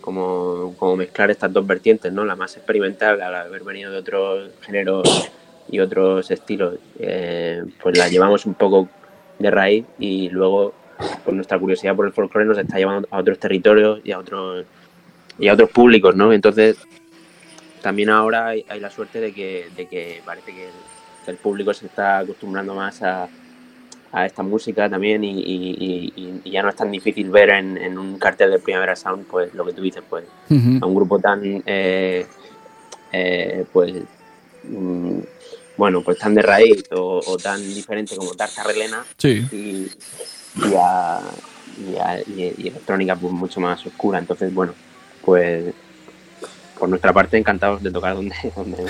como, 0.05 0.75
como 0.79 0.97
mezclar 0.97 1.31
estas 1.31 1.51
dos 1.51 1.67
vertientes, 1.67 2.13
¿no? 2.13 2.27
La 2.27 2.37
más 2.37 2.57
experimental, 2.59 3.23
al 3.23 3.35
haber 3.35 3.65
venido 3.65 3.91
de 3.91 3.99
otros 3.99 4.51
géneros 4.61 5.31
y 5.71 5.81
otros 5.81 6.31
estilos, 6.31 6.75
eh, 6.99 7.65
pues 7.83 7.97
la 7.97 8.09
llevamos 8.09 8.45
un 8.45 8.53
poco 8.53 8.87
de 9.39 9.51
raíz 9.51 9.87
y 9.99 10.29
luego 10.29 10.75
pues 11.25 11.35
nuestra 11.35 11.59
curiosidad 11.59 11.97
por 11.97 12.07
el 12.07 12.13
folclore 12.13 12.47
nos 12.47 12.59
está 12.59 12.77
llevando 12.77 13.09
a 13.11 13.19
otros 13.19 13.39
territorios 13.39 14.01
y 14.05 14.13
a 14.13 14.19
otros 14.19 14.67
y 15.39 15.49
a 15.49 15.55
otros 15.55 15.71
públicos, 15.71 16.15
¿no? 16.15 16.35
Entonces 16.35 16.77
también 17.81 18.11
ahora 18.11 18.49
hay, 18.49 18.65
la 18.79 18.91
suerte 18.91 19.21
de 19.21 19.33
que, 19.33 19.69
de 19.75 19.87
que 19.87 20.21
parece 20.27 20.53
que 20.53 20.69
el 21.31 21.37
público 21.37 21.73
se 21.73 21.87
está 21.87 22.19
acostumbrando 22.19 22.75
más 22.75 23.03
a, 23.03 23.29
a 24.15 24.27
esta 24.27 24.45
música 24.45 24.89
también 24.89 25.23
y, 25.25 26.41
ya 26.45 26.63
no 26.63 26.69
es 26.69 26.77
tan 26.77 26.91
difícil 26.91 27.31
ver 27.31 27.51
en, 27.51 27.99
un 27.99 28.17
cartel 28.17 28.53
de 28.53 28.61
Primavera 28.61 28.95
Sound 28.95 29.27
pues 29.27 29.53
lo 29.55 29.65
que 29.65 29.73
tú 29.73 29.83
dices 29.83 30.05
pues 30.09 30.25
a 30.49 30.87
un 30.87 30.95
grupo 30.95 31.19
tan 31.19 31.63
eh, 31.67 32.25
eh, 33.13 33.65
pues 33.73 33.95
mm, 34.63 35.19
bueno 35.77 36.03
pues 36.03 36.19
tan 36.19 36.33
de 36.35 36.43
raíz 36.43 36.85
o, 36.93 37.37
tan 37.43 37.61
diferente 37.61 38.17
como 38.17 38.35
Dark 38.35 38.53
Relena 38.65 39.05
y, 39.21 39.91
a, 40.77 41.21
y, 42.29 42.69
electrónica 42.69 43.17
pues 43.17 43.33
mucho 43.33 43.59
más 43.59 43.85
oscura. 43.85 44.21
Entonces 44.21 44.55
bueno 44.55 44.75
pues 45.25 45.75
por 46.79 46.89
nuestra 46.89 47.13
parte 47.13 47.37
encantados 47.37 47.83
de 47.83 47.91
tocar 47.91 48.15
donde, 48.15 48.37
donde, 48.57 48.85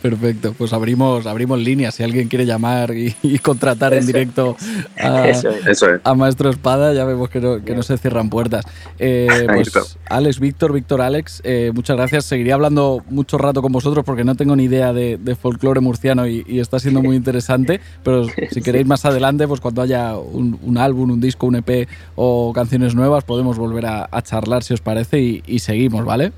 Perfecto, 0.00 0.54
pues 0.56 0.72
abrimos, 0.72 1.26
abrimos 1.26 1.60
líneas. 1.60 1.94
Si 1.94 2.02
alguien 2.02 2.28
quiere 2.28 2.46
llamar 2.46 2.92
y, 2.94 3.14
contratar 3.38 3.94
en 3.94 4.06
directo 4.06 4.56
a, 4.98 6.14
Maestro 6.14 6.50
Espada, 6.50 6.92
ya 6.92 7.04
vemos 7.04 7.30
que 7.30 7.40
no, 7.40 7.64
que 7.64 7.74
no 7.74 7.82
se 7.82 7.98
cierran 7.98 8.30
puertas. 8.30 8.64
Eh, 8.98 9.46
pues, 9.46 9.98
Alex, 10.08 10.40
Víctor, 10.40 10.72
Víctor, 10.72 11.00
Alex, 11.00 11.40
eh, 11.44 11.70
muchas 11.74 11.96
gracias. 11.96 12.24
Seguiría 12.24 12.54
hablando 12.54 13.02
mucho 13.08 13.38
rato 13.38 13.62
con 13.62 13.72
vosotros 13.72 14.04
porque 14.04 14.24
no 14.24 14.34
tengo 14.34 14.56
ni 14.56 14.64
idea 14.64 14.92
de, 14.92 15.36
folclore 15.40 15.80
murciano 15.80 16.26
y, 16.26 16.60
está 16.60 16.78
siendo 16.78 17.02
muy 17.02 17.16
interesante. 17.16 17.80
Pero 18.02 18.26
si 18.50 18.62
queréis 18.62 18.86
más 18.86 19.04
adelante, 19.04 19.46
pues 19.46 19.60
cuando 19.60 19.82
haya 19.82 20.16
un, 20.16 20.78
álbum, 20.78 21.10
un 21.10 21.20
disco, 21.20 21.46
un 21.46 21.56
EP 21.56 21.88
o 22.16 22.52
canciones 22.52 22.94
nuevas, 22.94 23.24
podemos 23.24 23.58
volver 23.58 23.86
a, 23.86 24.08
charlar 24.22 24.62
si 24.62 24.72
os 24.72 24.80
parece 24.80 25.20
y, 25.20 25.42
y 25.46 25.58
seguimos, 25.58 26.04
¿vale? 26.04 26.32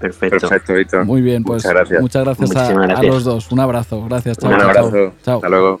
Perfecto. 0.00 0.48
Perfecto, 0.48 0.74
Víctor. 0.74 1.04
Muy 1.04 1.20
bien, 1.20 1.44
pues 1.44 1.62
muchas 1.62 1.74
gracias, 1.74 2.00
muchas 2.00 2.24
gracias, 2.24 2.56
a, 2.56 3.02
los 3.02 3.22
dos. 3.22 3.52
Un 3.52 3.60
abrazo. 3.60 4.02
Gracias. 4.06 4.38
Chao, 4.38 4.50
Un 4.50 4.60
abrazo. 4.60 5.12
Chao. 5.22 5.36
Hasta 5.36 5.48
luego. 5.50 5.80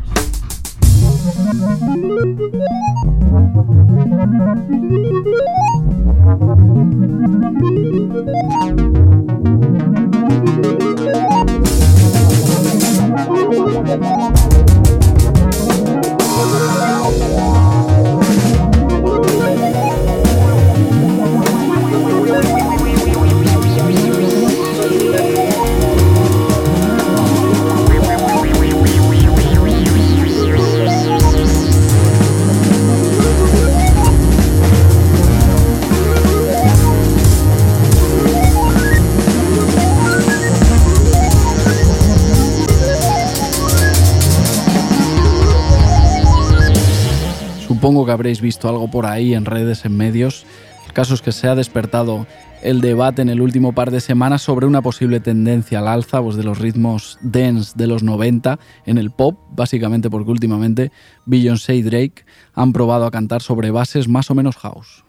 Supongo 47.91 48.05
que 48.05 48.13
habréis 48.13 48.39
visto 48.39 48.69
algo 48.69 48.89
por 48.89 49.05
ahí 49.05 49.33
en 49.33 49.43
redes, 49.43 49.83
en 49.83 49.97
medios. 49.97 50.45
El 50.87 50.93
caso 50.93 51.13
es 51.13 51.21
que 51.21 51.33
se 51.33 51.49
ha 51.49 51.55
despertado 51.55 52.25
el 52.63 52.79
debate 52.79 53.21
en 53.21 53.27
el 53.27 53.41
último 53.41 53.73
par 53.73 53.91
de 53.91 53.99
semanas 53.99 54.43
sobre 54.43 54.65
una 54.65 54.81
posible 54.81 55.19
tendencia 55.19 55.79
al 55.79 55.89
alza 55.89 56.21
pues, 56.21 56.37
de 56.37 56.45
los 56.45 56.57
ritmos 56.57 57.19
dance 57.21 57.73
de 57.75 57.87
los 57.87 58.01
90 58.01 58.59
en 58.85 58.97
el 58.97 59.11
pop, 59.11 59.37
básicamente 59.51 60.09
porque 60.09 60.31
últimamente 60.31 60.93
Beyoncé 61.25 61.75
y 61.75 61.81
Drake 61.81 62.23
han 62.53 62.71
probado 62.71 63.05
a 63.05 63.11
cantar 63.11 63.41
sobre 63.41 63.71
bases 63.71 64.07
más 64.07 64.31
o 64.31 64.35
menos 64.35 64.55
house. 64.55 65.03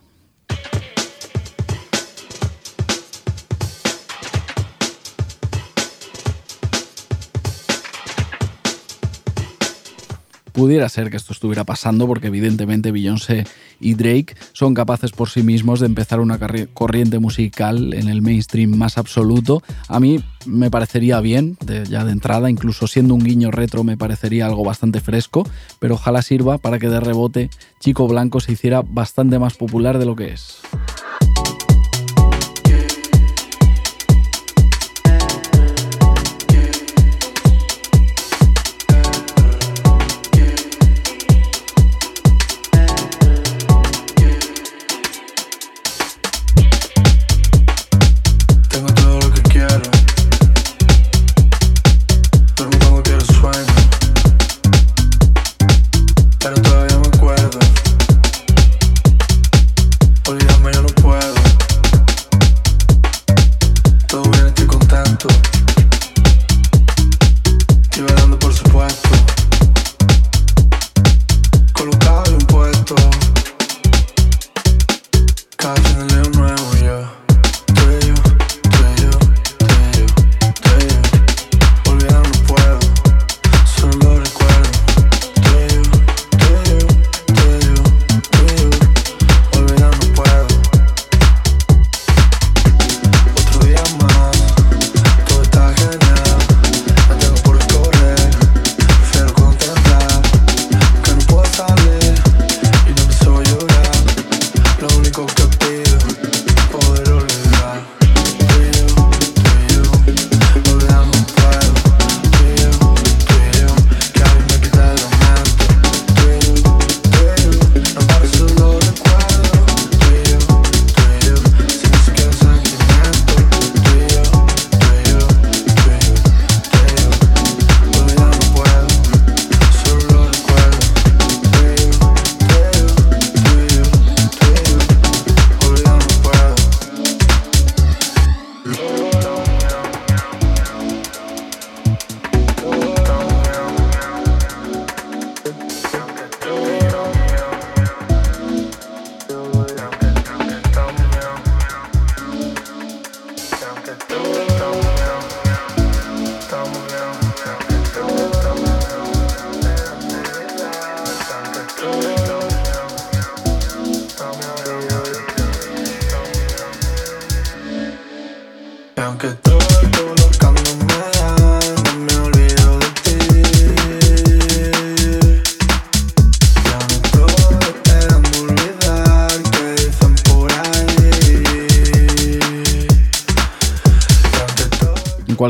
Pudiera 10.52 10.88
ser 10.88 11.10
que 11.10 11.16
esto 11.16 11.32
estuviera 11.32 11.64
pasando 11.64 12.06
porque 12.06 12.26
evidentemente 12.26 12.92
Beyoncé 12.92 13.46
y 13.80 13.94
Drake 13.94 14.36
son 14.52 14.74
capaces 14.74 15.10
por 15.10 15.30
sí 15.30 15.42
mismos 15.42 15.80
de 15.80 15.86
empezar 15.86 16.20
una 16.20 16.38
corriente 16.74 17.18
musical 17.18 17.94
en 17.94 18.08
el 18.08 18.22
mainstream 18.22 18.76
más 18.76 18.98
absoluto. 18.98 19.62
A 19.88 19.98
mí 19.98 20.22
me 20.44 20.70
parecería 20.70 21.20
bien, 21.20 21.56
ya 21.88 22.04
de 22.04 22.12
entrada, 22.12 22.50
incluso 22.50 22.86
siendo 22.86 23.14
un 23.14 23.24
guiño 23.24 23.50
retro 23.50 23.82
me 23.82 23.96
parecería 23.96 24.46
algo 24.46 24.64
bastante 24.64 25.00
fresco, 25.00 25.48
pero 25.78 25.94
ojalá 25.94 26.22
sirva 26.22 26.58
para 26.58 26.78
que 26.78 26.88
de 26.88 27.00
rebote 27.00 27.50
Chico 27.80 28.06
Blanco 28.06 28.40
se 28.40 28.52
hiciera 28.52 28.82
bastante 28.82 29.38
más 29.38 29.54
popular 29.54 29.98
de 29.98 30.06
lo 30.06 30.16
que 30.16 30.32
es. 30.32 30.60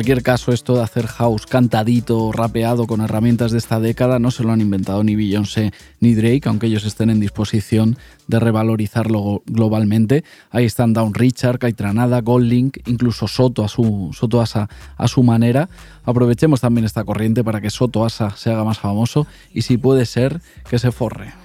Cualquier 0.02 0.24
caso, 0.24 0.50
esto 0.50 0.74
de 0.74 0.82
hacer 0.82 1.06
house 1.06 1.46
cantadito, 1.46 2.32
rapeado 2.32 2.88
con 2.88 3.02
herramientas 3.02 3.52
de 3.52 3.58
esta 3.58 3.78
década 3.78 4.18
no 4.18 4.32
se 4.32 4.42
lo 4.42 4.50
han 4.50 4.60
inventado 4.60 5.04
ni 5.04 5.14
Beyoncé 5.14 5.70
ni 6.00 6.16
Drake, 6.16 6.42
aunque 6.46 6.66
ellos 6.66 6.84
estén 6.84 7.08
en 7.08 7.20
disposición 7.20 7.96
de 8.26 8.40
revalorizarlo 8.40 9.44
globalmente. 9.46 10.24
Ahí 10.50 10.64
están 10.64 10.92
Down 10.92 11.14
Richard, 11.14 11.60
Caitranada, 11.60 12.20
Goldlink, 12.20 12.78
incluso 12.86 13.28
Soto 13.28 13.64
a 13.64 13.68
su, 13.68 14.10
Soto 14.12 14.40
Asa 14.40 14.68
a 14.96 15.06
su 15.06 15.22
manera. 15.22 15.68
Aprovechemos 16.04 16.60
también 16.60 16.84
esta 16.84 17.04
corriente 17.04 17.44
para 17.44 17.60
que 17.60 17.70
Soto 17.70 18.04
Asa 18.04 18.34
se 18.34 18.50
haga 18.50 18.64
más 18.64 18.80
famoso 18.80 19.28
y 19.54 19.62
si 19.62 19.76
puede 19.76 20.04
ser 20.04 20.40
que 20.68 20.80
se 20.80 20.90
forre. 20.90 21.41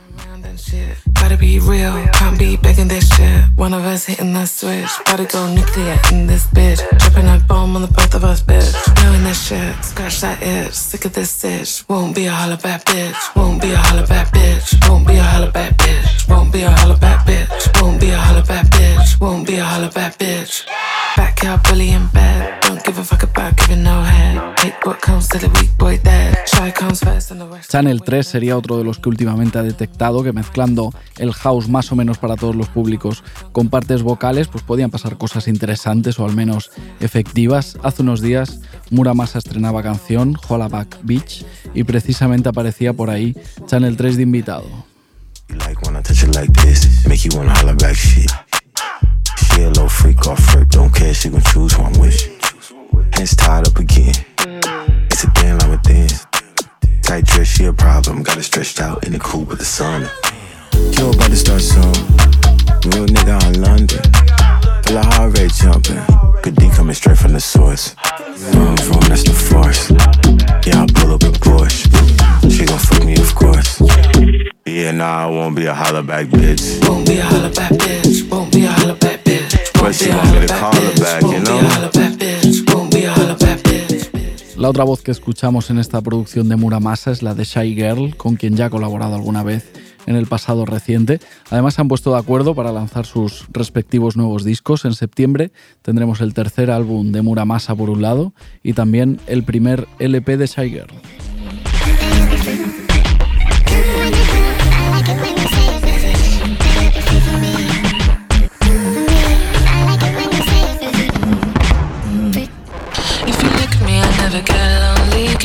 Gotta 1.13 1.37
be 1.37 1.59
real, 1.59 2.07
can't 2.13 2.39
be 2.39 2.57
begging 2.57 2.87
this 2.87 3.13
shit. 3.13 3.43
One 3.55 3.73
of 3.73 3.83
us 3.83 4.05
hitting 4.05 4.33
that 4.33 4.47
switch. 4.47 4.89
Gotta 5.05 5.25
go 5.25 5.53
nuclear 5.53 5.97
in 6.11 6.25
this 6.25 6.47
bitch. 6.47 6.79
Dropping 6.99 7.27
a 7.27 7.39
bomb 7.47 7.75
on 7.75 7.81
the 7.81 7.87
both 7.87 8.15
of 8.15 8.23
us, 8.23 8.41
bitch. 8.41 8.71
Knowing 9.03 9.23
that 9.23 9.35
shit, 9.35 9.83
scratch 9.83 10.21
that 10.21 10.41
itch. 10.41 10.73
Sick 10.73 11.05
of 11.05 11.13
this 11.13 11.31
stitch. 11.31 11.83
Won't 11.89 12.15
be 12.15 12.25
a 12.25 12.31
holla 12.31 12.57
back 12.57 12.85
bitch. 12.85 13.35
Won't 13.35 13.61
be 13.61 13.71
a 13.71 13.77
holla 13.77 14.07
back 14.07 14.31
bitch. 14.33 14.89
Won't 14.89 15.07
be 15.07 15.15
a 15.15 15.23
holla 15.23 15.51
back 15.51 15.75
bitch. 15.77 16.29
Won't 16.29 16.53
be 16.53 16.61
a 16.61 16.71
holla 16.71 16.97
back 16.97 17.25
bitch. 17.25 17.81
Won't 17.81 17.99
be 17.99 18.09
a 18.09 18.17
holla 18.17 18.43
back 18.43 18.65
bitch. 18.67 19.19
Won't 19.19 19.47
be 19.47 19.57
a 19.57 19.63
holla 19.63 19.91
back 19.91 20.17
bitch. 20.17 20.65
Backyard 21.17 21.63
bully 21.67 21.89
in 21.89 22.07
bed. 22.13 22.61
Don't 22.61 22.83
give 22.85 22.99
a 22.99 23.03
fuck 23.03 23.23
about 23.23 23.55
giving 23.57 23.81
no 23.81 24.03
head. 24.03 24.39
Take 24.57 24.85
what 24.85 25.01
comes 25.01 25.27
to 25.29 25.39
the 25.39 25.49
weak 25.59 25.75
boy 25.75 25.97
dead. 26.03 26.37
Shy 26.47 26.71
comes 26.71 26.99
first 26.99 27.31
and 27.31 27.41
the 27.41 27.47
rest. 27.47 27.71
Channel 27.71 28.01
3 28.01 28.27
sería 28.27 28.55
otro 28.55 28.77
de 28.77 28.83
los 28.83 28.99
que 28.99 29.09
últimamente 29.09 29.57
ha 29.57 29.63
detectado 29.63 30.21
que 30.21 30.31
mezclando 30.31 30.93
el 31.17 31.33
house 31.33 31.69
más 31.69 31.91
o 31.91 31.95
menos 31.95 32.19
para 32.19 32.35
todos 32.35 32.55
los 32.55 32.69
públicos 32.69 33.23
con 33.51 33.69
partes 33.69 34.03
vocales, 34.03 34.47
pues 34.47 34.63
podían 34.63 34.91
pasar 34.91 35.17
cosas 35.17 35.47
interesantes 35.47 36.19
o 36.19 36.25
al 36.25 36.35
menos 36.35 36.69
efectivas. 36.99 37.79
Hace 37.81 38.03
unos 38.03 38.21
días 38.21 38.59
Muramasa 38.91 39.39
estrenaba 39.39 39.81
canción, 39.81 40.37
Hollaback 40.47 40.99
Beach, 41.01 41.45
y 41.73 41.83
precisamente 41.83 42.49
aparecía 42.49 42.93
por 42.93 43.09
ahí 43.09 43.35
Channel 43.65 43.97
3 43.97 44.17
de 44.17 44.23
invitado. 44.23 44.67
Little 49.65 49.89
freak 49.89 50.27
off 50.27 50.39
freak, 50.39 50.69
don't 50.69 50.93
care, 50.93 51.13
she 51.13 51.29
gon' 51.29 51.41
choose 51.41 51.73
who 51.73 51.83
I'm 51.83 51.99
with. 51.99 52.21
Hands 53.13 53.35
tied 53.35 53.67
up 53.67 53.77
again. 53.77 54.13
It's 55.09 55.23
a 55.23 55.31
damn 55.33 55.57
like 55.59 55.71
within. 55.71 56.09
Tight 57.01 57.25
dress, 57.25 57.47
she 57.47 57.65
a 57.65 57.73
problem. 57.73 58.23
Got 58.23 58.37
it 58.37 58.43
stretched 58.43 58.79
out 58.81 59.05
in 59.05 59.13
the 59.13 59.19
cool 59.19 59.45
with 59.45 59.59
the 59.59 59.65
sun. 59.65 60.09
You 60.73 61.09
about 61.09 61.29
to 61.29 61.35
start 61.35 61.61
soon. 61.61 61.93
Real 62.91 63.07
nigga 63.07 63.41
on 63.45 63.61
London. 63.61 64.01
Feel 64.83 64.97
a 64.97 65.03
heart 65.03 65.37
rate 65.37 65.53
jumping. 65.53 65.99
Good 66.43 66.55
D 66.55 66.69
coming 66.69 66.93
straight 66.93 67.17
from 67.17 67.33
the 67.33 67.39
source. 67.39 67.95
Vroom, 68.51 68.77
vroom, 68.77 69.01
that's 69.09 69.23
the 69.23 69.33
force. 69.33 69.89
Yeah, 70.67 70.81
I'll 70.81 70.87
pull 70.87 71.13
up 71.13 71.23
a 71.23 71.31
Porsche. 71.39 71.87
She 72.51 72.65
gon' 72.65 72.77
fuck 72.77 73.03
me, 73.03 73.15
of 73.15 73.33
course. 73.33 73.81
Yeah, 74.77 74.91
nah, 74.91 75.25
I 75.25 75.31
won't 75.31 75.55
be 75.55 75.65
a 75.65 75.73
holla 75.73 76.03
back 76.03 76.27
bitch. 76.27 76.87
Won't 76.87 77.07
be 77.07 77.17
a 77.17 77.25
holla 77.25 77.49
back 77.49 77.71
bitch. 77.71 78.29
Won't 78.29 78.53
be 78.53 78.63
a 78.63 78.71
holla 78.71 78.93
back 78.93 79.17
La 84.55 84.69
otra 84.69 84.83
voz 84.83 85.01
que 85.01 85.09
escuchamos 85.09 85.71
en 85.71 85.79
esta 85.79 85.99
producción 86.01 86.47
de 86.47 86.57
Muramasa 86.57 87.09
es 87.09 87.23
la 87.23 87.33
de 87.33 87.43
Shy 87.43 87.73
Girl, 87.73 88.15
con 88.17 88.35
quien 88.35 88.55
ya 88.55 88.65
ha 88.65 88.69
colaborado 88.69 89.15
alguna 89.15 89.41
vez 89.41 89.65
en 90.05 90.15
el 90.15 90.27
pasado 90.27 90.67
reciente. 90.67 91.19
Además 91.49 91.73
se 91.73 91.81
han 91.81 91.87
puesto 91.87 92.13
de 92.13 92.19
acuerdo 92.19 92.53
para 92.53 92.71
lanzar 92.71 93.07
sus 93.07 93.47
respectivos 93.49 94.15
nuevos 94.15 94.43
discos. 94.43 94.85
En 94.85 94.93
septiembre 94.93 95.51
tendremos 95.81 96.21
el 96.21 96.35
tercer 96.35 96.69
álbum 96.69 97.11
de 97.11 97.23
Muramasa 97.23 97.73
por 97.73 97.89
un 97.89 98.03
lado 98.03 98.31
y 98.61 98.73
también 98.73 99.19
el 99.25 99.41
primer 99.43 99.87
LP 99.97 100.37
de 100.37 100.45
Shy 100.45 100.69
Girl. 100.69 100.93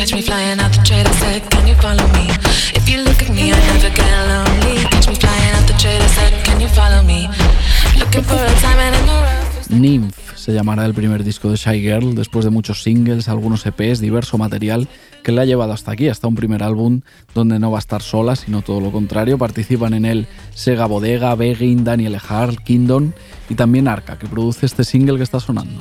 Catch 0.02 0.14
me 0.14 0.22
flying 0.22 0.58
out 0.58 0.72
the 0.72 0.82
trade, 0.82 1.06
I 1.06 1.12
said, 1.12 1.48
can 1.48 1.64
you 1.64 1.76
follow 1.76 2.04
me? 2.08 2.26
If 2.74 2.88
you 2.90 3.04
look 3.04 3.22
at 3.22 3.30
me, 3.30 3.52
I 3.52 3.58
never 3.70 3.88
get 3.94 4.10
lonely. 4.26 4.82
Catch 4.90 5.06
me 5.06 5.14
flying 5.14 5.54
out 5.54 5.64
the 5.68 5.74
trade, 5.78 6.02
I 6.02 6.06
said, 6.08 6.44
can 6.44 6.60
you 6.60 6.66
follow 6.66 7.04
me? 7.04 7.28
Looking 7.96 8.24
for 8.24 8.34
a 8.34 8.52
time 8.58 8.80
and 8.80 8.96
rough. 9.06 9.70
Nymph 9.70 10.34
se 10.34 10.52
llamará 10.52 10.86
el 10.86 10.92
primer 10.92 11.22
disco 11.22 11.50
de 11.50 11.56
Shy 11.56 11.82
Girl 11.82 12.16
después 12.16 12.44
de 12.44 12.50
muchos 12.50 12.82
singles, 12.82 13.28
algunos 13.28 13.64
EPs, 13.64 14.00
diverso 14.00 14.38
material 14.38 14.88
que 15.22 15.30
le 15.30 15.40
ha 15.40 15.44
llevado 15.44 15.72
hasta 15.72 15.92
aquí, 15.92 16.08
hasta 16.08 16.26
un 16.26 16.34
primer 16.34 16.64
álbum 16.64 17.02
donde 17.32 17.60
no 17.60 17.70
va 17.70 17.78
a 17.78 17.86
estar 17.86 18.02
sola, 18.02 18.34
sino 18.34 18.62
todo 18.62 18.80
lo 18.80 18.90
contrario. 18.90 19.38
Participan 19.38 19.94
en 19.94 20.04
él 20.04 20.26
Sega 20.52 20.86
Bodega, 20.86 21.32
Begin, 21.36 21.84
Daniel 21.84 22.18
Hart, 22.28 22.58
Kingdom 22.64 23.12
y 23.48 23.54
también 23.54 23.86
Arca, 23.86 24.18
que 24.18 24.26
produce 24.26 24.66
este 24.66 24.82
single 24.82 25.18
que 25.18 25.22
está 25.22 25.38
sonando. 25.38 25.80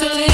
look 0.00 0.33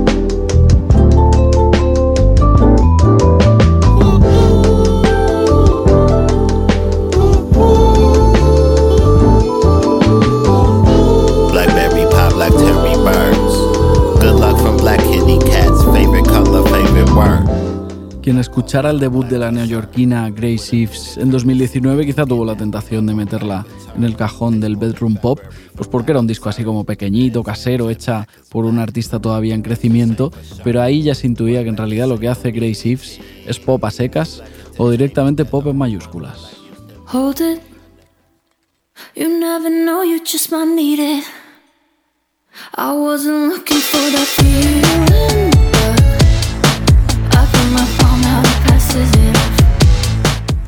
Escuchara 18.71 18.91
el 18.91 19.01
debut 19.01 19.25
de 19.25 19.37
la 19.37 19.51
neoyorquina 19.51 20.29
Grace 20.29 20.83
Eves 20.83 21.17
en 21.17 21.29
2019 21.29 22.05
quizá 22.05 22.25
tuvo 22.25 22.45
la 22.45 22.55
tentación 22.55 23.05
de 23.05 23.13
meterla 23.13 23.65
en 23.97 24.05
el 24.05 24.15
cajón 24.15 24.61
del 24.61 24.77
bedroom 24.77 25.17
pop, 25.17 25.41
pues 25.75 25.89
porque 25.89 26.11
era 26.11 26.21
un 26.21 26.27
disco 26.27 26.47
así 26.47 26.63
como 26.63 26.85
pequeñito, 26.85 27.43
casero, 27.43 27.89
hecha 27.89 28.29
por 28.49 28.63
un 28.63 28.79
artista 28.79 29.19
todavía 29.19 29.55
en 29.55 29.61
crecimiento, 29.61 30.31
pero 30.63 30.81
ahí 30.81 31.01
ya 31.01 31.15
se 31.15 31.27
intuía 31.27 31.63
que 31.63 31.67
en 31.67 31.75
realidad 31.75 32.07
lo 32.07 32.17
que 32.17 32.29
hace 32.29 32.51
Grace 32.51 32.89
Eves 32.89 33.19
es 33.45 33.59
pop 33.59 33.83
a 33.83 33.91
secas 33.91 34.41
o 34.77 34.89
directamente 34.89 35.43
pop 35.43 35.67
en 35.67 35.77
mayúsculas. 35.77 36.51
Hold 37.11 37.41
it. 37.41 37.61
You 39.17 39.37
never 39.37 39.69
know, 39.69 40.01
you 40.01 40.19
just 40.23 40.49
might 40.49 40.73
need 40.73 40.99
it. 40.99 41.25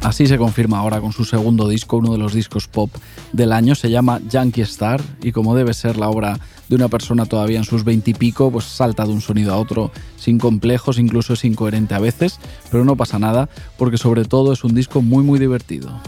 Así 0.04 0.28
se 0.28 0.38
confirma 0.38 0.80
ahora 0.80 1.00
con 1.00 1.14
su 1.14 1.24
segundo 1.24 1.70
disco, 1.70 1.98
uno 1.98 2.12
de 2.12 2.18
los 2.18 2.34
discos 2.34 2.68
pop 2.68 2.92
del 3.32 3.54
año, 3.54 3.74
se 3.74 3.90
llama 3.90 4.20
Yankee 4.30 4.62
Star 4.62 5.02
y 5.22 5.32
como 5.32 5.56
debe 5.56 5.74
ser 5.74 5.98
la 5.98 6.10
obra 6.10 6.38
de 6.68 6.76
una 6.76 6.90
persona 6.90 7.26
todavía 7.26 7.58
en 7.58 7.64
sus 7.64 7.86
veintipico, 7.86 8.52
pues 8.52 8.66
salta 8.66 9.06
de 9.06 9.14
un 9.14 9.22
sonido 9.22 9.54
a 9.54 9.58
otro 9.58 9.92
sin 10.18 10.40
complejos, 10.40 11.00
incluso 11.00 11.34
es 11.34 11.46
incoherente 11.46 11.96
a 11.96 12.00
veces, 12.00 12.40
pero 12.70 12.84
no 12.84 12.98
pasa 12.98 13.18
nada 13.18 13.48
porque 13.78 13.98
sobre 13.98 14.26
todo 14.26 14.52
es 14.52 14.66
un 14.66 14.76
disco 14.76 15.02
muy 15.02 15.24
muy 15.24 15.40
divertido. 15.40 16.02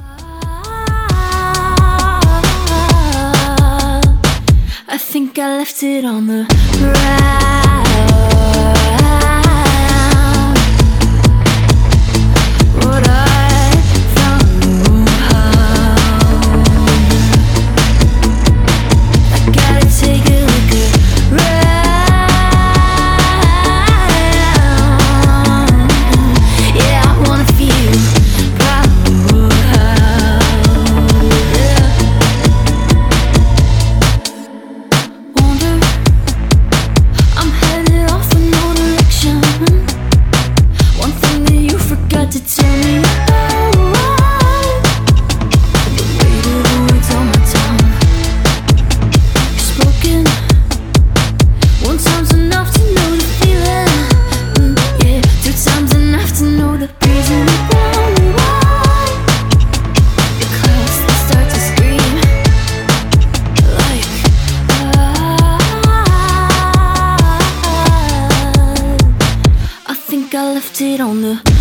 it 70.96 71.02
on 71.02 71.22
the 71.22 71.55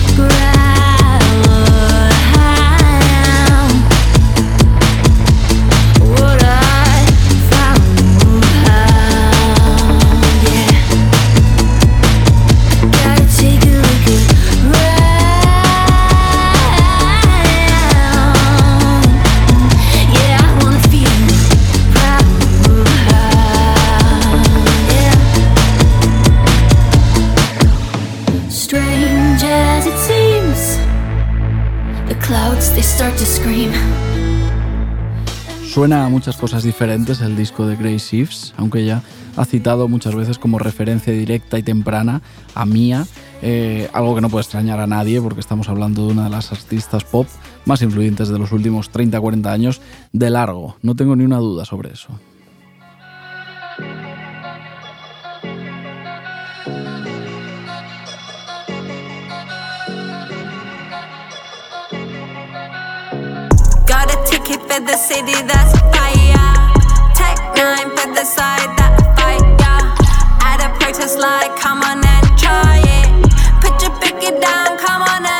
Suena 35.74 36.06
a 36.06 36.08
muchas 36.08 36.36
cosas 36.36 36.62
diferentes 36.62 37.20
el 37.20 37.36
disco 37.36 37.66
de 37.66 37.74
Grace 37.74 37.98
Shifts, 37.98 38.54
aunque 38.56 38.78
ella 38.78 39.02
ha 39.36 39.44
citado 39.44 39.88
muchas 39.88 40.14
veces 40.14 40.38
como 40.38 40.60
referencia 40.60 41.12
directa 41.12 41.58
y 41.58 41.64
temprana 41.64 42.22
a 42.54 42.64
Mia, 42.64 43.08
eh, 43.42 43.90
algo 43.92 44.14
que 44.14 44.20
no 44.20 44.30
puede 44.30 44.42
extrañar 44.42 44.78
a 44.78 44.86
nadie 44.86 45.20
porque 45.20 45.40
estamos 45.40 45.68
hablando 45.68 46.06
de 46.06 46.12
una 46.12 46.24
de 46.24 46.30
las 46.30 46.52
artistas 46.52 47.02
pop 47.02 47.26
más 47.64 47.82
influyentes 47.82 48.28
de 48.28 48.38
los 48.38 48.52
últimos 48.52 48.92
30-40 48.92 49.50
años 49.50 49.80
de 50.12 50.30
largo, 50.30 50.76
no 50.82 50.94
tengo 50.94 51.16
ni 51.16 51.24
una 51.24 51.38
duda 51.38 51.64
sobre 51.64 51.92
eso. 51.92 52.20
For 64.74 64.80
the 64.80 64.96
city 64.96 65.34
that's 65.46 65.78
fire. 65.94 66.50
Tech 67.14 67.38
nine 67.54 67.90
for 67.96 68.08
the 68.12 68.24
side 68.24 68.70
that 68.78 68.94
yeah. 69.60 69.94
At 70.42 70.58
a 70.66 70.68
protest 70.78 71.18
like, 71.18 71.54
come 71.60 71.82
on 71.82 72.04
and 72.04 72.26
try 72.38 72.82
it. 72.82 73.08
Put 73.62 73.80
your 73.82 73.94
picket 74.00 74.40
down, 74.40 74.78
come 74.78 75.02
on 75.02 75.33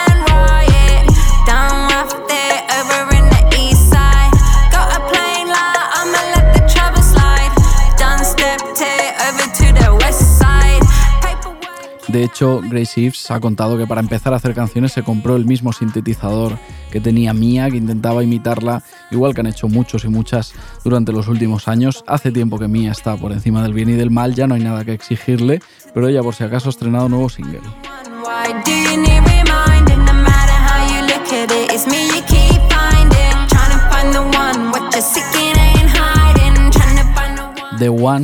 De 12.14 12.22
hecho, 12.22 12.60
Grace 12.62 13.06
Eves 13.06 13.28
ha 13.32 13.40
contado 13.40 13.76
que 13.76 13.88
para 13.88 14.00
empezar 14.00 14.32
a 14.32 14.36
hacer 14.36 14.54
canciones 14.54 14.92
se 14.92 15.02
compró 15.02 15.34
el 15.34 15.46
mismo 15.46 15.72
sintetizador 15.72 16.56
que 16.92 17.00
tenía 17.00 17.34
Mía, 17.34 17.68
que 17.68 17.76
intentaba 17.76 18.22
imitarla, 18.22 18.84
igual 19.10 19.34
que 19.34 19.40
han 19.40 19.48
hecho 19.48 19.66
muchos 19.66 20.04
y 20.04 20.08
muchas 20.08 20.54
durante 20.84 21.10
los 21.10 21.26
últimos 21.26 21.66
años. 21.66 22.04
Hace 22.06 22.30
tiempo 22.30 22.56
que 22.56 22.68
Mía 22.68 22.92
está 22.92 23.16
por 23.16 23.32
encima 23.32 23.64
del 23.64 23.74
bien 23.74 23.88
y 23.88 23.94
del 23.94 24.12
mal, 24.12 24.32
ya 24.32 24.46
no 24.46 24.54
hay 24.54 24.62
nada 24.62 24.84
que 24.84 24.92
exigirle, 24.92 25.60
pero 25.92 26.06
ella 26.06 26.22
por 26.22 26.36
si 26.36 26.44
acaso 26.44 26.68
ha 26.68 26.70
estrenado 26.70 27.06
un 27.06 27.10
nuevo 27.10 27.28
single. 27.28 27.58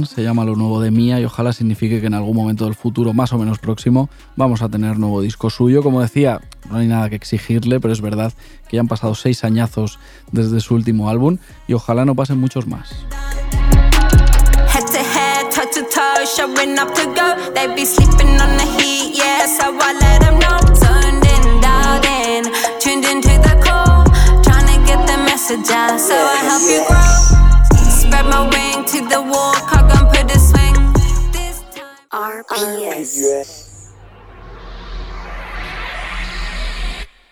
Se 0.07 0.23
llama 0.23 0.45
lo 0.45 0.55
nuevo 0.57 0.81
de 0.81 0.91
Mía 0.91 1.21
y 1.21 1.25
ojalá 1.25 1.53
signifique 1.53 2.01
que 2.01 2.07
en 2.07 2.15
algún 2.15 2.37
momento 2.37 2.65
del 2.65 2.75
futuro 2.75 3.13
más 3.13 3.33
o 3.33 3.39
menos 3.39 3.59
próximo 3.59 4.09
vamos 4.37 4.63
a 4.63 4.69
tener 4.69 4.99
nuevo 4.99 5.21
disco 5.21 5.51
suyo. 5.51 5.83
Como 5.83 6.01
decía, 6.01 6.41
no 6.71 6.79
hay 6.79 6.87
nada 6.87 7.11
que 7.11 7.17
exigirle, 7.17 7.81
pero 7.81 7.93
es 7.93 8.01
verdad 8.01 8.33
que 8.69 8.77
ya 8.77 8.81
han 8.81 8.89
pasado 8.89 9.15
seis 9.15 9.45
añazos 9.45 9.99
desde 10.33 10.61
su 10.61 10.75
último 10.75 11.11
álbum 11.11 11.39
y 11.69 11.75
ojalá 11.75 12.05
no 12.05 12.15
pasen 12.15 12.39
muchos 12.39 12.67
más. 12.67 12.95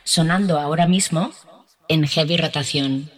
Sonando 0.04 0.58
ahora 0.58 0.86
mismo 0.86 1.30
en 1.88 2.06
heavy 2.06 2.36
rotación. 2.36 3.10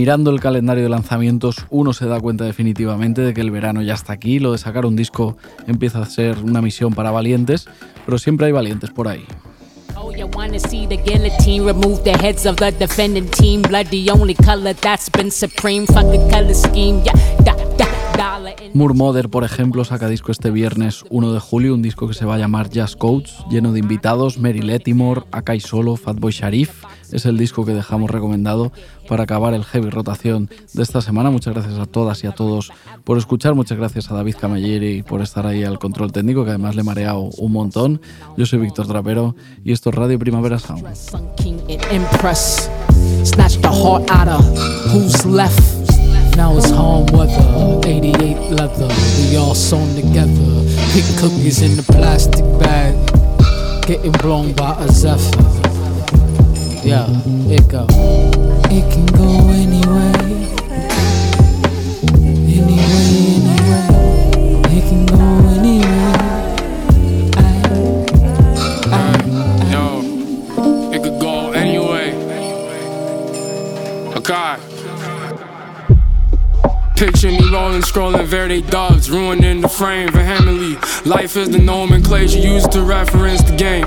Mirando 0.00 0.30
el 0.30 0.40
calendario 0.40 0.82
de 0.82 0.88
lanzamientos, 0.88 1.66
uno 1.68 1.92
se 1.92 2.06
da 2.06 2.18
cuenta 2.18 2.44
definitivamente 2.44 3.20
de 3.20 3.34
que 3.34 3.42
el 3.42 3.50
verano 3.50 3.82
ya 3.82 3.92
está 3.92 4.14
aquí, 4.14 4.38
lo 4.38 4.52
de 4.52 4.56
sacar 4.56 4.86
un 4.86 4.96
disco 4.96 5.36
empieza 5.66 6.00
a 6.00 6.06
ser 6.06 6.38
una 6.38 6.62
misión 6.62 6.94
para 6.94 7.10
valientes, 7.10 7.66
pero 8.06 8.18
siempre 8.18 8.46
hay 8.46 8.52
valientes 8.52 8.88
por 8.88 9.08
ahí. 9.08 9.26
Oh, 9.96 10.10
you 10.10 10.26
wanna 10.34 10.58
see 10.58 10.86
the 10.86 10.96
guillotine 10.96 11.66
remove 11.66 12.02
the 12.02 12.16
heads 12.16 12.46
of 12.46 12.56
the 12.56 12.72
defending 12.72 13.28
team? 13.28 13.60
Blood, 13.60 13.88
the 13.90 14.10
only 14.10 14.34
color 14.34 14.72
that's 14.72 15.10
been 15.10 15.30
supreme. 15.30 15.86
Fuck 15.86 16.06
a 16.14 16.30
color 16.30 16.54
scheme, 16.54 17.02
yeah, 17.04 17.12
da, 17.44 17.54
da. 17.76 18.00
Murmoder, 18.72 19.28
por 19.28 19.44
ejemplo, 19.44 19.84
saca 19.84 20.08
disco 20.08 20.32
este 20.32 20.50
viernes 20.50 21.04
1 21.10 21.32
de 21.32 21.40
julio, 21.40 21.74
un 21.74 21.82
disco 21.82 22.06
que 22.08 22.14
se 22.14 22.24
va 22.24 22.36
a 22.36 22.38
llamar 22.38 22.70
Jazz 22.70 22.96
Codes, 22.96 23.34
lleno 23.50 23.72
de 23.72 23.80
invitados, 23.80 24.38
Mary 24.38 24.62
Lettimore, 24.62 25.22
Akai 25.32 25.60
Solo, 25.60 25.96
Fatboy 25.96 26.32
Sharif. 26.32 26.84
Es 27.12 27.26
el 27.26 27.36
disco 27.36 27.64
que 27.64 27.72
dejamos 27.72 28.10
recomendado 28.10 28.72
para 29.08 29.24
acabar 29.24 29.54
el 29.54 29.64
heavy 29.64 29.90
rotación 29.90 30.48
de 30.72 30.82
esta 30.82 31.00
semana. 31.00 31.30
Muchas 31.30 31.54
gracias 31.54 31.78
a 31.78 31.86
todas 31.86 32.22
y 32.24 32.26
a 32.26 32.32
todos 32.32 32.72
por 33.04 33.18
escuchar. 33.18 33.54
Muchas 33.54 33.78
gracias 33.78 34.10
a 34.10 34.14
David 34.14 34.36
Camilleri 34.40 35.02
por 35.02 35.22
estar 35.22 35.46
ahí 35.46 35.64
al 35.64 35.78
control 35.78 36.12
técnico, 36.12 36.44
que 36.44 36.50
además 36.50 36.74
le 36.74 36.82
he 36.82 36.84
mareado 36.84 37.30
un 37.38 37.52
montón. 37.52 38.00
Yo 38.36 38.46
soy 38.46 38.60
Víctor 38.60 38.86
Trapero 38.86 39.34
y 39.64 39.72
esto 39.72 39.90
es 39.90 39.96
Radio 39.96 40.18
Primavera 40.18 40.58
Sound. 40.58 40.84
Now 46.36 46.56
it's 46.56 46.70
home 46.70 47.06
weather, 47.12 47.38
88 47.84 48.52
leather. 48.52 48.88
We 49.28 49.36
all 49.36 49.54
sewn 49.54 49.94
together. 49.94 50.32
Cookies 51.18 51.60
in 51.60 51.76
the 51.76 51.82
plastic 51.82 52.44
bag. 52.58 52.94
Getting 53.86 54.12
blown 54.12 54.52
by 54.54 54.74
a 54.78 54.88
zephyr. 54.88 55.59
Yeah, 56.82 57.06
it 57.46 57.68
go. 57.68 57.86
It 58.70 58.90
can 58.90 59.06
go 59.06 59.50
anyway. 59.50 60.12
Anyway, 62.48 62.80
anyway. 63.36 64.62
It 64.76 64.84
can 64.88 65.04
go 65.04 65.20
anyway. 65.58 66.14
I, 67.36 67.38
I, 68.90 69.70
Yo, 69.70 69.82
it 70.90 71.02
could 71.02 71.20
go 71.20 71.52
anyway. 71.52 72.14
Okay. 74.16 74.69
Picture 77.00 77.28
me 77.28 77.50
rolling, 77.50 77.80
scrolling 77.80 78.26
Verde 78.26 78.60
dubs, 78.60 79.10
ruining 79.10 79.62
the 79.62 79.68
frame 79.70 80.12
vehemently. 80.12 80.76
Life 81.10 81.34
is 81.34 81.48
the 81.48 81.58
nomenclature 81.58 82.38
used 82.38 82.72
to 82.72 82.82
reference 82.82 83.42
the 83.42 83.56
game. 83.56 83.86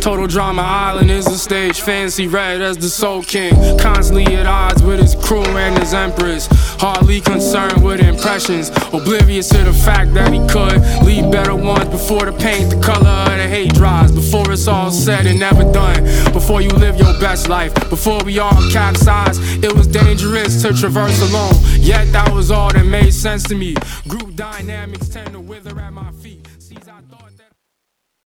Total 0.00 0.28
drama 0.28 0.62
island 0.62 1.10
is 1.10 1.24
the 1.24 1.36
stage, 1.36 1.80
fancy 1.80 2.28
red 2.28 2.62
as 2.62 2.76
the 2.76 2.88
soul 2.88 3.24
king. 3.24 3.52
Constantly 3.80 4.26
at 4.36 4.46
odds 4.46 4.80
with 4.80 5.00
his 5.00 5.16
crew 5.16 5.42
and 5.42 5.76
his 5.76 5.92
empress. 5.92 6.46
Hardly 6.78 7.20
concerned 7.20 7.82
with 7.82 7.98
impressions, 7.98 8.70
oblivious 8.92 9.48
to 9.48 9.58
the 9.58 9.72
fact 9.72 10.14
that 10.14 10.32
he 10.32 10.38
could 10.46 10.80
leave 11.04 11.32
better 11.32 11.56
ones 11.56 11.88
before 11.88 12.26
the 12.26 12.32
paint, 12.32 12.70
the 12.70 12.80
color 12.80 13.08
of 13.08 13.38
the 13.38 13.48
hate 13.48 13.74
dries. 13.74 14.12
Before 14.12 14.52
it's 14.52 14.68
all 14.68 14.92
said 14.92 15.26
and 15.26 15.40
never 15.40 15.64
done. 15.72 16.04
Before 16.32 16.60
you 16.60 16.70
live 16.70 16.96
your 16.96 17.18
best 17.18 17.48
life, 17.48 17.74
before 17.90 18.22
we 18.22 18.38
all 18.38 18.70
capsize, 18.70 19.40
it 19.64 19.74
was 19.74 19.88
dangerous 19.88 20.62
to 20.62 20.72
traverse 20.72 21.20
alone. 21.28 21.54
Yet 21.80 22.12
that 22.12 22.32
was 22.32 22.51
all 22.52 22.72
that 22.72 22.84
made 22.84 23.12
sense 23.12 23.42
to 23.44 23.54
me. 23.54 23.74
Group 24.08 24.36
dynamics 24.36 25.08
tend 25.08 25.32
to 25.32 25.40
wither 25.40 25.78
at 25.80 25.92
my 25.92 26.10